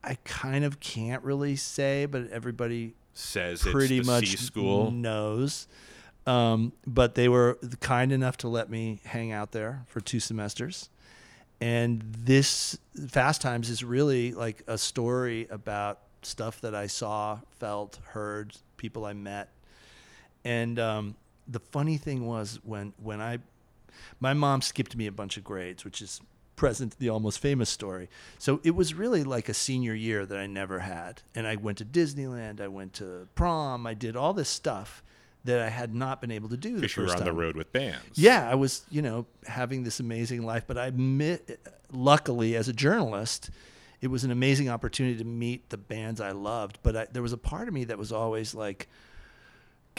I 0.04 0.16
kind 0.24 0.66
of 0.66 0.80
can't 0.80 1.24
really 1.24 1.56
say, 1.56 2.08
but 2.08 2.28
everybody 2.32 2.96
Says 3.14 3.62
pretty 3.62 4.02
much 4.02 4.30
C 4.30 4.38
school. 4.38 4.90
knows. 4.90 5.68
Um, 6.30 6.74
but 6.86 7.16
they 7.16 7.28
were 7.28 7.58
kind 7.80 8.12
enough 8.12 8.38
to 8.38 8.48
let 8.48 8.70
me 8.70 9.00
hang 9.04 9.32
out 9.32 9.52
there 9.52 9.84
for 9.88 10.00
two 10.00 10.20
semesters. 10.20 10.90
And 11.60 12.04
this 12.04 12.78
Fast 13.08 13.42
Times 13.42 13.68
is 13.68 13.84
really 13.84 14.34
like 14.34 14.62
a 14.68 14.78
story 14.78 15.48
about 15.50 15.98
stuff 16.22 16.62
that 16.62 16.76
I 16.76 16.86
saw, 16.86 17.40
felt, 17.58 17.98
heard, 18.10 18.56
people 18.78 19.06
I 19.06 19.14
met. 19.14 19.50
And 20.46 20.78
um, 20.78 21.16
the 21.48 21.60
funny 21.60 21.98
thing 21.98 22.28
was 22.28 22.60
when 22.64 22.94
when 23.02 23.22
I 23.22 23.40
my 24.20 24.36
mom 24.36 24.62
skipped 24.62 24.96
me 24.96 25.08
a 25.08 25.12
bunch 25.12 25.36
of 25.36 25.44
grades, 25.44 25.84
which 25.84 26.00
is 26.00 26.22
present 26.56 27.00
the 27.00 27.10
almost 27.10 27.40
famous 27.40 27.72
story. 27.72 28.08
So 28.38 28.62
it 28.64 28.76
was 28.76 28.94
really 28.94 29.24
like 29.24 29.50
a 29.50 29.54
senior 29.56 29.96
year 29.96 30.28
that 30.28 30.38
I 30.38 30.46
never 30.46 30.80
had. 30.80 31.24
And 31.34 31.48
I 31.48 31.56
went 31.56 31.80
to 31.80 31.86
Disneyland, 31.86 32.62
I 32.62 32.68
went 32.68 32.94
to 32.96 33.28
prom, 33.34 33.88
I 33.88 33.96
did 33.96 34.16
all 34.16 34.34
this 34.34 34.50
stuff 34.50 35.02
that 35.46 35.62
I 35.62 35.70
had 35.70 35.96
not 35.96 36.22
been 36.22 36.32
able 36.32 36.50
to 36.50 36.58
do 36.58 36.76
the 36.76 36.82
Because 36.82 36.98
you 36.98 37.04
were 37.04 37.16
on 37.16 37.24
the 37.24 37.34
road 37.34 37.56
with 37.56 37.72
bands. 37.72 38.02
Yeah, 38.16 38.50
I 38.50 38.56
was, 38.56 38.84
you 38.90 39.02
know, 39.02 39.26
having 39.46 39.84
this 39.84 40.00
amazing 40.00 40.46
life, 40.46 40.66
but 40.68 40.78
I 40.78 40.92
met, 40.92 41.60
luckily 41.92 42.56
as 42.56 42.68
a 42.68 42.74
journalist, 42.74 43.50
it 44.02 44.08
was 44.08 44.24
an 44.24 44.32
amazing 44.32 44.70
opportunity 44.70 45.18
to 45.18 45.26
meet 45.26 45.70
the 45.70 45.78
bands 45.78 46.22
I 46.22 46.32
loved, 46.32 46.80
but 46.84 46.96
I, 46.96 47.08
there 47.12 47.22
was 47.22 47.34
a 47.34 47.38
part 47.38 47.68
of 47.68 47.74
me 47.74 47.86
that 47.86 47.98
was 47.98 48.12
always 48.12 48.54
like 48.54 48.88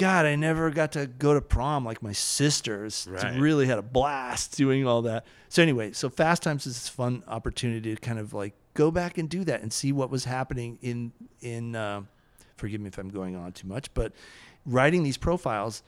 God, 0.00 0.24
I 0.24 0.34
never 0.34 0.70
got 0.70 0.92
to 0.92 1.06
go 1.06 1.34
to 1.34 1.42
prom 1.42 1.84
like 1.84 2.02
my 2.02 2.12
sisters. 2.12 3.06
Right. 3.10 3.38
Really 3.38 3.66
had 3.66 3.78
a 3.78 3.82
blast 3.82 4.56
doing 4.56 4.86
all 4.86 5.02
that. 5.02 5.26
So 5.50 5.62
anyway, 5.62 5.92
so 5.92 6.08
Fast 6.08 6.42
Times 6.42 6.66
is 6.66 6.74
this 6.74 6.88
fun 6.88 7.22
opportunity 7.28 7.94
to 7.94 8.00
kind 8.00 8.18
of 8.18 8.32
like 8.32 8.54
go 8.72 8.90
back 8.90 9.18
and 9.18 9.28
do 9.28 9.44
that 9.44 9.60
and 9.60 9.70
see 9.70 9.92
what 9.92 10.08
was 10.10 10.24
happening 10.24 10.78
in 10.80 11.12
in. 11.42 11.76
Uh, 11.76 12.02
forgive 12.56 12.80
me 12.80 12.88
if 12.88 12.96
I'm 12.96 13.10
going 13.10 13.36
on 13.36 13.52
too 13.52 13.66
much, 13.68 13.92
but 13.92 14.12
writing 14.66 15.02
these 15.02 15.16
profiles 15.16 15.82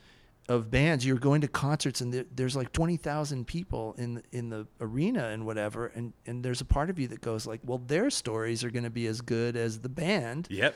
of 0.49 0.71
bands, 0.71 1.07
you're 1.07 1.19
going 1.19 1.41
to 1.41 1.49
concerts 1.49 2.01
and 2.01 2.13
there, 2.13 2.25
there's 2.35 2.57
like 2.57 2.73
twenty 2.73 2.97
thousand 2.97 3.47
people 3.47 3.95
in 3.97 4.15
the, 4.15 4.23
in 4.33 4.49
the 4.51 4.67
arena 4.81 5.29
and 5.29 5.47
whatever, 5.47 5.87
and 5.95 6.13
and 6.27 6.45
there's 6.45 6.61
a 6.61 6.65
part 6.65 6.91
of 6.91 6.99
you 6.99 7.09
that 7.09 7.21
goes 7.21 7.47
like, 7.47 7.61
well, 7.65 7.79
their 7.87 8.11
stories 8.11 8.65
are 8.65 8.71
going 8.71 8.85
to 8.85 8.91
be 8.91 9.07
as 9.07 9.21
good 9.21 9.57
as 9.57 9.81
the 9.81 9.89
band. 9.89 10.49
Yep. 10.51 10.75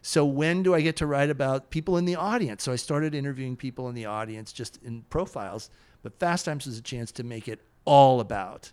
So 0.00 0.24
when 0.24 0.62
do 0.62 0.74
I 0.74 0.80
get 0.80 0.96
to 0.96 1.06
write 1.06 1.30
about 1.30 1.70
people 1.70 1.96
in 1.96 2.06
the 2.06 2.16
audience? 2.16 2.64
So 2.64 2.72
I 2.72 2.76
started 2.76 3.14
interviewing 3.14 3.56
people 3.56 3.88
in 3.88 3.94
the 3.94 4.06
audience 4.06 4.52
just 4.52 4.82
in 4.82 5.02
profiles, 5.02 5.70
but 6.02 6.18
Fast 6.18 6.44
Times 6.44 6.66
was 6.66 6.76
a 6.76 6.82
chance 6.82 7.12
to 7.12 7.22
make 7.22 7.46
it 7.46 7.60
all 7.84 8.18
about 8.18 8.72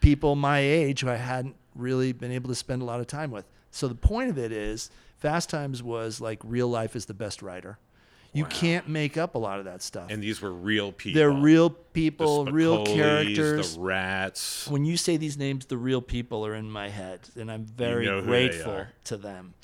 people 0.00 0.34
my 0.34 0.58
age 0.58 1.02
who 1.02 1.10
I 1.10 1.16
hadn't 1.16 1.54
really 1.74 2.12
been 2.12 2.32
able 2.32 2.48
to 2.48 2.54
spend 2.54 2.82
a 2.82 2.84
lot 2.84 2.98
of 2.98 3.06
time 3.06 3.30
with. 3.30 3.44
So 3.78 3.86
the 3.86 3.94
point 3.94 4.28
of 4.28 4.36
it 4.38 4.50
is 4.50 4.90
Fast 5.18 5.50
Times 5.50 5.84
was 5.84 6.20
like 6.20 6.40
real 6.42 6.66
life 6.66 6.96
is 6.96 7.06
the 7.06 7.14
best 7.14 7.42
writer. 7.42 7.78
You 8.32 8.42
Wow. 8.42 8.50
can't 8.50 8.88
make 8.88 9.16
up 9.16 9.36
a 9.36 9.38
lot 9.38 9.60
of 9.60 9.66
that 9.66 9.82
stuff. 9.82 10.10
And 10.10 10.20
these 10.20 10.42
were 10.42 10.52
real 10.52 10.90
people. 10.90 11.16
They're 11.16 11.30
real 11.30 11.68
The 11.68 11.76
people, 11.92 12.44
real 12.46 12.84
characters. 12.84 13.76
The 13.76 13.80
rats. 13.80 14.66
when 14.68 14.84
you 14.84 14.96
say 14.96 15.16
these 15.16 15.38
names, 15.38 15.66
the 15.66 15.76
real 15.76 16.02
people 16.02 16.44
are 16.44 16.56
in 16.56 16.68
my 16.68 16.88
head, 16.88 17.20
and 17.36 17.52
I'm 17.52 17.66
very 17.66 18.06
you 18.06 18.10
know 18.10 18.20
grateful 18.22 18.86
to 19.04 19.16
them. 19.16 19.54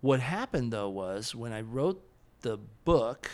What 0.00 0.20
happened 0.20 0.72
though 0.72 0.88
was 0.88 1.34
when 1.34 1.52
I 1.52 1.62
wrote 1.62 2.00
the 2.42 2.56
book, 2.84 3.28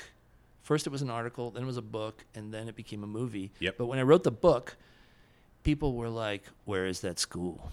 first 0.63 0.87
it 0.87 0.91
was 0.91 1.03
an 1.03 1.11
article, 1.11 1.51
then 1.51 1.63
it 1.63 1.67
was 1.67 1.77
a 1.77 1.83
book, 1.83 2.25
and 2.35 2.55
then 2.55 2.69
it 2.69 2.75
became 2.75 3.05
a 3.05 3.07
movie. 3.07 3.53
Yep. 3.61 3.77
But 3.77 3.87
when 3.87 3.99
I 3.99 4.03
wrote 4.03 4.25
the 4.25 4.31
book, 4.31 4.77
people 5.63 5.93
were 5.95 6.09
like, 6.09 6.43
"Where 6.65 6.87
is 6.87 7.01
that 7.03 7.19
school?" 7.19 7.71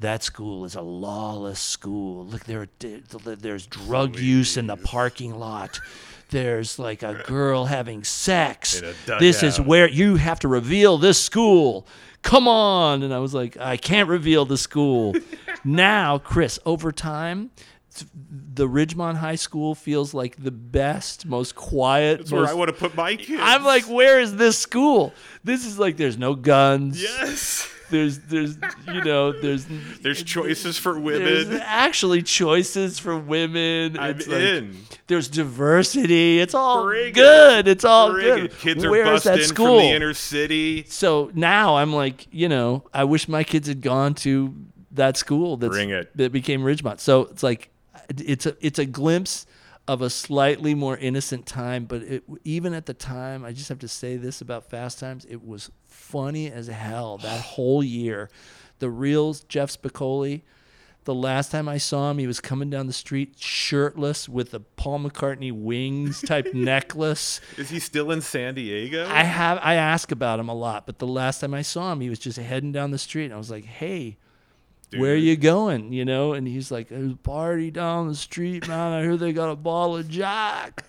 That 0.00 0.22
school 0.22 0.64
is 0.64 0.74
a 0.74 0.82
lawless 0.82 1.60
school. 1.60 2.26
Look, 2.26 2.44
there, 2.44 2.68
there's 2.78 3.66
drug 3.66 4.18
use 4.18 4.56
in 4.56 4.66
the 4.66 4.76
parking 4.76 5.38
lot. 5.38 5.80
There's 6.30 6.80
like 6.80 7.04
a 7.04 7.22
girl 7.26 7.66
having 7.66 8.02
sex. 8.02 8.82
This 9.20 9.44
is 9.44 9.60
where 9.60 9.88
you 9.88 10.16
have 10.16 10.40
to 10.40 10.48
reveal 10.48 10.98
this 10.98 11.22
school. 11.22 11.86
Come 12.22 12.48
on. 12.48 13.04
And 13.04 13.14
I 13.14 13.18
was 13.18 13.34
like, 13.34 13.56
I 13.56 13.76
can't 13.76 14.08
reveal 14.08 14.44
the 14.44 14.58
school. 14.58 15.14
now, 15.64 16.18
Chris, 16.18 16.58
over 16.66 16.90
time, 16.90 17.50
the 18.20 18.66
Ridgemont 18.66 19.16
High 19.16 19.36
School 19.36 19.74
feels 19.74 20.14
like 20.14 20.42
the 20.42 20.50
best, 20.50 21.26
most 21.26 21.54
quiet. 21.54 22.18
That's 22.18 22.32
where 22.32 22.46
I 22.46 22.54
want 22.54 22.68
to 22.68 22.74
put 22.76 22.96
my 22.96 23.14
kids. 23.14 23.40
I'm 23.40 23.62
like, 23.62 23.84
where 23.84 24.18
is 24.18 24.34
this 24.36 24.58
school? 24.58 25.12
This 25.44 25.64
is 25.64 25.78
like, 25.78 25.96
there's 25.96 26.18
no 26.18 26.34
guns. 26.34 27.00
yes. 27.00 27.70
There's, 27.90 28.18
there's, 28.20 28.56
you 28.92 29.02
know, 29.04 29.32
there's, 29.32 29.66
There's 30.02 30.22
choices 30.22 30.78
for 30.78 30.94
there's 30.98 31.46
women. 31.46 31.60
actually 31.64 32.22
choices 32.22 32.98
for 32.98 33.16
women. 33.16 33.98
I'm 33.98 34.16
It's 34.16 34.26
like- 34.26 34.40
in. 34.40 34.76
there's 35.06 35.28
diversity. 35.28 36.40
It's 36.40 36.54
all 36.54 36.84
Bring 36.84 37.08
it. 37.08 37.14
good. 37.14 37.68
It's 37.68 37.84
all 37.84 38.12
Bring 38.12 38.24
good. 38.24 38.44
it. 38.46 38.58
Kids 38.58 38.84
are 38.84 38.90
Where's 38.90 39.06
busting 39.24 39.32
that 39.32 39.38
from 39.38 39.46
school? 39.48 39.78
the 39.78 39.84
inner 39.90 40.14
city. 40.14 40.84
so 40.88 41.30
now 41.34 41.76
I'm 41.76 41.92
like, 41.92 42.26
you 42.30 42.48
know, 42.48 42.84
I 42.92 43.04
wish 43.04 43.28
my 43.28 43.44
kids 43.44 43.68
had 43.68 43.80
gone 43.82 44.14
to 44.16 44.54
that 44.92 45.16
school 45.16 45.56
that's, 45.56 45.74
Bring 45.74 45.90
it. 45.90 46.16
that 46.16 46.32
became 46.32 46.62
Ridgemont. 46.62 47.00
So 47.00 47.22
it's 47.26 47.42
like, 47.42 47.70
it's 48.08 48.44
a 48.46 48.54
it's 48.60 48.78
a 48.78 48.84
glimpse 48.84 49.46
of 49.86 50.02
a 50.02 50.10
slightly 50.10 50.74
more 50.74 50.96
innocent 50.96 51.46
time. 51.46 51.84
But 51.84 52.02
it, 52.02 52.24
even 52.44 52.74
at 52.74 52.86
the 52.86 52.94
time, 52.94 53.44
I 53.44 53.52
just 53.52 53.68
have 53.68 53.78
to 53.80 53.88
say 53.88 54.16
this 54.16 54.40
about 54.40 54.70
Fast 54.70 54.98
Times: 54.98 55.26
it 55.28 55.46
was 55.46 55.70
funny 55.86 56.50
as 56.50 56.68
hell 56.68 57.18
that 57.18 57.40
whole 57.54 57.82
year. 57.82 58.30
The 58.78 58.90
real 58.90 59.34
Jeff 59.48 59.70
Spicoli. 59.70 60.42
The 61.04 61.14
last 61.14 61.50
time 61.50 61.68
I 61.68 61.76
saw 61.76 62.10
him, 62.10 62.16
he 62.16 62.26
was 62.26 62.40
coming 62.40 62.70
down 62.70 62.86
the 62.86 62.94
street 62.94 63.34
shirtless 63.38 64.26
with 64.26 64.54
a 64.54 64.60
Paul 64.60 65.00
McCartney 65.00 65.52
wings 65.52 66.22
type 66.22 66.46
necklace. 66.54 67.42
Is 67.58 67.68
he 67.68 67.78
still 67.78 68.10
in 68.10 68.22
San 68.22 68.54
Diego? 68.54 69.06
I 69.10 69.22
have 69.22 69.58
I 69.60 69.74
ask 69.74 70.10
about 70.10 70.40
him 70.40 70.48
a 70.48 70.54
lot, 70.54 70.86
but 70.86 71.00
the 71.00 71.06
last 71.06 71.40
time 71.40 71.52
I 71.52 71.60
saw 71.60 71.92
him, 71.92 72.00
he 72.00 72.08
was 72.08 72.18
just 72.18 72.38
heading 72.38 72.72
down 72.72 72.90
the 72.90 72.96
street, 72.96 73.26
and 73.26 73.34
I 73.34 73.36
was 73.36 73.50
like, 73.50 73.66
"Hey, 73.66 74.16
where 74.96 75.12
are 75.12 75.16
you 75.16 75.36
going?" 75.36 75.92
You 75.92 76.04
know, 76.04 76.32
and 76.32 76.46
he's 76.46 76.70
like, 76.70 76.88
"There's 76.88 77.12
a 77.12 77.16
party 77.16 77.70
down 77.70 78.08
the 78.08 78.14
street, 78.14 78.68
man. 78.68 78.92
I 78.92 79.02
hear 79.02 79.16
they 79.16 79.32
got 79.32 79.50
a 79.50 79.56
ball 79.56 79.96
of 79.96 80.08
Jack." 80.08 80.84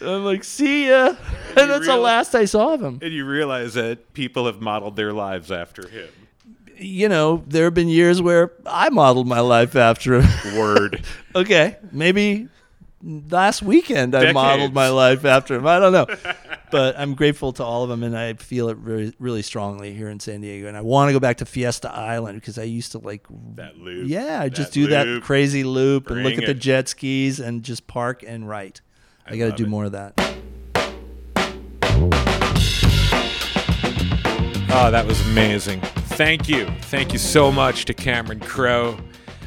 And 0.00 0.08
I'm 0.08 0.24
like, 0.24 0.44
"See 0.44 0.88
ya," 0.88 1.14
and 1.56 1.70
that's 1.70 1.86
the 1.86 1.96
last 1.96 2.34
I 2.34 2.44
saw 2.44 2.74
of 2.74 2.82
him. 2.82 2.98
and 3.02 3.12
you 3.12 3.24
realize 3.24 3.74
that 3.74 4.12
people 4.12 4.46
have 4.46 4.60
modeled 4.60 4.96
their 4.96 5.12
lives 5.12 5.50
after 5.50 5.88
him. 5.88 6.08
You 6.76 7.08
know, 7.08 7.44
there 7.46 7.64
have 7.64 7.74
been 7.74 7.88
years 7.88 8.20
where 8.20 8.52
I 8.66 8.88
modeled 8.90 9.28
my 9.28 9.40
life 9.40 9.76
after 9.76 10.20
him. 10.20 10.58
Word. 10.58 11.04
okay, 11.36 11.76
maybe 11.92 12.48
last 13.04 13.62
weekend 13.62 14.14
I 14.14 14.32
modeled 14.32 14.72
my 14.72 14.88
life 14.88 15.24
after 15.24 15.54
him. 15.56 15.66
I 15.66 15.78
don't 15.78 15.92
know. 15.92 16.06
But 16.70 16.98
I'm 16.98 17.14
grateful 17.14 17.52
to 17.52 17.62
all 17.62 17.84
of 17.84 17.88
them, 17.88 18.02
and 18.02 18.18
I 18.18 18.32
feel 18.32 18.68
it 18.68 18.76
really, 18.78 19.14
really 19.20 19.42
strongly 19.42 19.94
here 19.94 20.08
in 20.08 20.18
San 20.18 20.40
Diego. 20.40 20.66
And 20.66 20.76
I 20.76 20.80
want 20.80 21.08
to 21.08 21.12
go 21.12 21.20
back 21.20 21.36
to 21.36 21.46
Fiesta 21.46 21.88
Island 21.88 22.40
because 22.40 22.58
I 22.58 22.64
used 22.64 22.90
to 22.92 22.98
like, 22.98 23.24
That 23.54 23.78
loop. 23.78 24.08
yeah, 24.08 24.40
I 24.40 24.48
just 24.48 24.72
do 24.72 24.88
that 24.88 25.22
crazy 25.22 25.62
loop 25.62 26.10
and 26.10 26.24
look 26.24 26.34
Bring 26.34 26.42
at 26.42 26.46
the 26.48 26.54
jet 26.54 26.88
skis 26.88 27.38
and 27.38 27.62
just 27.62 27.86
park 27.86 28.24
and 28.26 28.48
write. 28.48 28.80
I, 29.24 29.34
I 29.34 29.36
got 29.36 29.50
to 29.50 29.52
do 29.56 29.64
it. 29.64 29.68
more 29.68 29.84
of 29.84 29.92
that. 29.92 30.14
Oh, 34.76 34.90
that 34.90 35.04
was 35.06 35.20
amazing. 35.28 35.80
thank 36.16 36.48
you. 36.48 36.66
Thank 36.82 37.12
you 37.12 37.20
so 37.20 37.52
much 37.52 37.84
to 37.84 37.94
Cameron 37.94 38.40
Crowe 38.40 38.98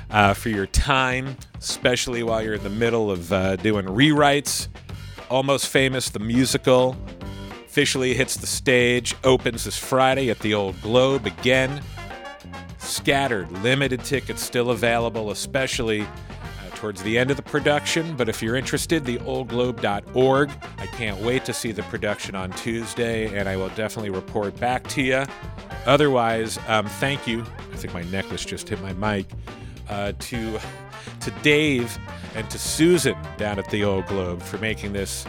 uh, 0.09 0.33
for 0.33 0.49
your 0.49 0.67
time, 0.67 1.37
especially 1.57 2.23
while 2.23 2.41
you're 2.41 2.55
in 2.55 2.63
the 2.63 2.69
middle 2.69 3.11
of 3.11 3.31
uh, 3.31 3.55
doing 3.57 3.85
rewrites. 3.85 4.67
Almost 5.29 5.67
Famous, 5.67 6.09
the 6.09 6.19
musical, 6.19 6.95
officially 7.65 8.13
hits 8.13 8.37
the 8.37 8.47
stage, 8.47 9.15
opens 9.23 9.65
this 9.65 9.77
Friday 9.77 10.29
at 10.29 10.39
the 10.39 10.53
Old 10.53 10.81
Globe 10.81 11.25
again. 11.25 11.81
Scattered, 12.79 13.51
limited 13.63 14.03
tickets 14.03 14.41
still 14.41 14.71
available, 14.71 15.31
especially 15.31 16.01
uh, 16.01 16.07
towards 16.75 17.03
the 17.03 17.17
end 17.17 17.29
of 17.29 17.37
the 17.37 17.43
production. 17.43 18.15
But 18.15 18.29
if 18.29 18.41
you're 18.41 18.55
interested, 18.55 19.03
theoldglobe.org. 19.03 20.51
I 20.77 20.85
can't 20.87 21.21
wait 21.21 21.43
to 21.45 21.53
see 21.53 21.73
the 21.73 21.83
production 21.83 22.33
on 22.33 22.51
Tuesday, 22.51 23.37
and 23.37 23.49
I 23.49 23.57
will 23.57 23.69
definitely 23.69 24.11
report 24.11 24.57
back 24.59 24.87
to 24.89 25.01
you. 25.01 25.25
Otherwise, 25.85 26.57
um, 26.67 26.85
thank 26.85 27.27
you. 27.27 27.41
I 27.73 27.75
think 27.75 27.93
my 27.93 28.03
necklace 28.03 28.45
just 28.45 28.69
hit 28.69 28.81
my 28.81 28.93
mic. 28.93 29.27
Uh, 29.89 30.11
to 30.19 30.59
to 31.21 31.31
Dave 31.41 31.97
and 32.35 32.49
to 32.49 32.59
Susan 32.59 33.15
down 33.37 33.57
at 33.57 33.69
the 33.69 33.83
Old 33.83 34.05
Globe 34.07 34.41
for 34.41 34.57
making 34.57 34.93
this 34.93 35.25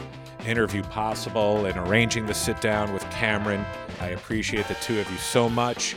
interview 0.47 0.83
possible 0.85 1.67
and 1.67 1.77
arranging 1.79 2.27
the 2.27 2.35
sit 2.35 2.61
down 2.61 2.93
with 2.93 3.09
Cameron. 3.11 3.65
I 4.01 4.09
appreciate 4.09 4.67
the 4.69 4.75
two 4.75 4.99
of 5.01 5.11
you 5.11 5.19
so 5.19 5.49
much. 5.49 5.97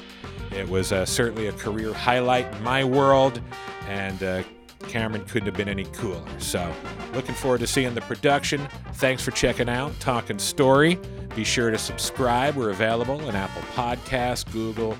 It 0.56 0.68
was 0.68 0.92
uh, 0.92 1.06
certainly 1.06 1.48
a 1.48 1.54
career 1.54 1.94
highlight 1.94 2.54
in 2.54 2.64
my 2.64 2.84
world, 2.84 3.42
and 3.88 4.22
uh, 4.22 4.44
Cameron 4.88 5.26
couldn't 5.26 5.46
have 5.46 5.56
been 5.56 5.70
any 5.70 5.86
cooler. 5.86 6.22
So, 6.40 6.74
looking 7.14 7.36
forward 7.36 7.62
to 7.62 7.68
seeing 7.68 7.94
the 7.94 8.02
production. 8.02 8.68
Thanks 8.96 9.24
for 9.24 9.32
checking 9.32 9.70
out 9.70 9.98
Talking 10.00 10.40
Story. 10.40 11.00
Be 11.36 11.44
sure 11.46 11.72
to 11.72 11.78
subscribe. 11.78 12.56
We're 12.56 12.72
available 12.72 13.22
in 13.30 13.36
Apple 13.36 13.62
Podcasts, 13.74 14.52
Google. 14.52 14.98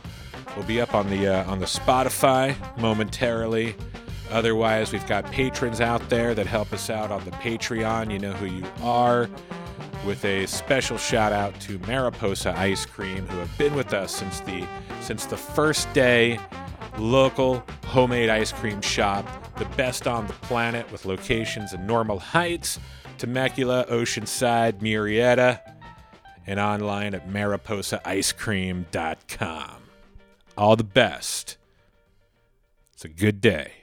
We'll 0.56 0.66
be 0.66 0.82
up 0.82 0.94
on 0.94 1.10
the 1.10 1.28
uh, 1.28 1.50
on 1.50 1.60
the 1.60 1.66
Spotify 1.66 2.56
momentarily. 2.78 3.76
Otherwise, 4.32 4.92
we've 4.92 5.08
got 5.08 5.26
patrons 5.32 5.82
out 5.82 6.08
there 6.10 6.34
that 6.34 6.48
help 6.48 6.74
us 6.74 6.90
out 6.90 7.12
on 7.12 7.24
the 7.26 7.32
Patreon. 7.32 8.12
You 8.12 8.20
know 8.20 8.34
who 8.34 8.46
you 8.46 8.66
are. 8.82 9.30
With 10.06 10.26
a 10.26 10.48
special 10.48 10.98
shout 10.98 11.32
out 11.32 11.60
to 11.62 11.78
Mariposa 11.80 12.58
Ice 12.58 12.88
Cream, 12.88 13.28
who 13.28 13.38
have 13.38 13.56
been 13.58 13.76
with 13.76 13.94
us 13.94 14.16
since 14.16 14.40
the 14.42 14.68
since 15.02 15.26
the 15.26 15.38
first 15.38 15.92
day. 15.94 16.40
Local 16.98 17.64
homemade 17.86 18.30
ice 18.30 18.52
cream 18.52 18.82
shop, 18.82 19.26
the 19.58 19.64
best 19.78 20.08
on 20.08 20.28
the 20.28 20.34
planet, 20.34 20.92
with 20.92 21.06
locations 21.06 21.72
in 21.74 21.88
Normal 21.88 22.20
Heights, 22.20 22.80
Temecula, 23.18 23.86
Oceanside, 23.90 24.80
Murrieta, 24.80 25.62
and 26.46 26.60
online 26.60 27.14
at 27.14 27.30
mariposaicecream.com. 27.30 29.81
All 30.58 30.76
the 30.76 30.84
best. 30.84 31.58
It's 32.94 33.06
a 33.06 33.10
good 33.10 33.42
day. 33.42 33.74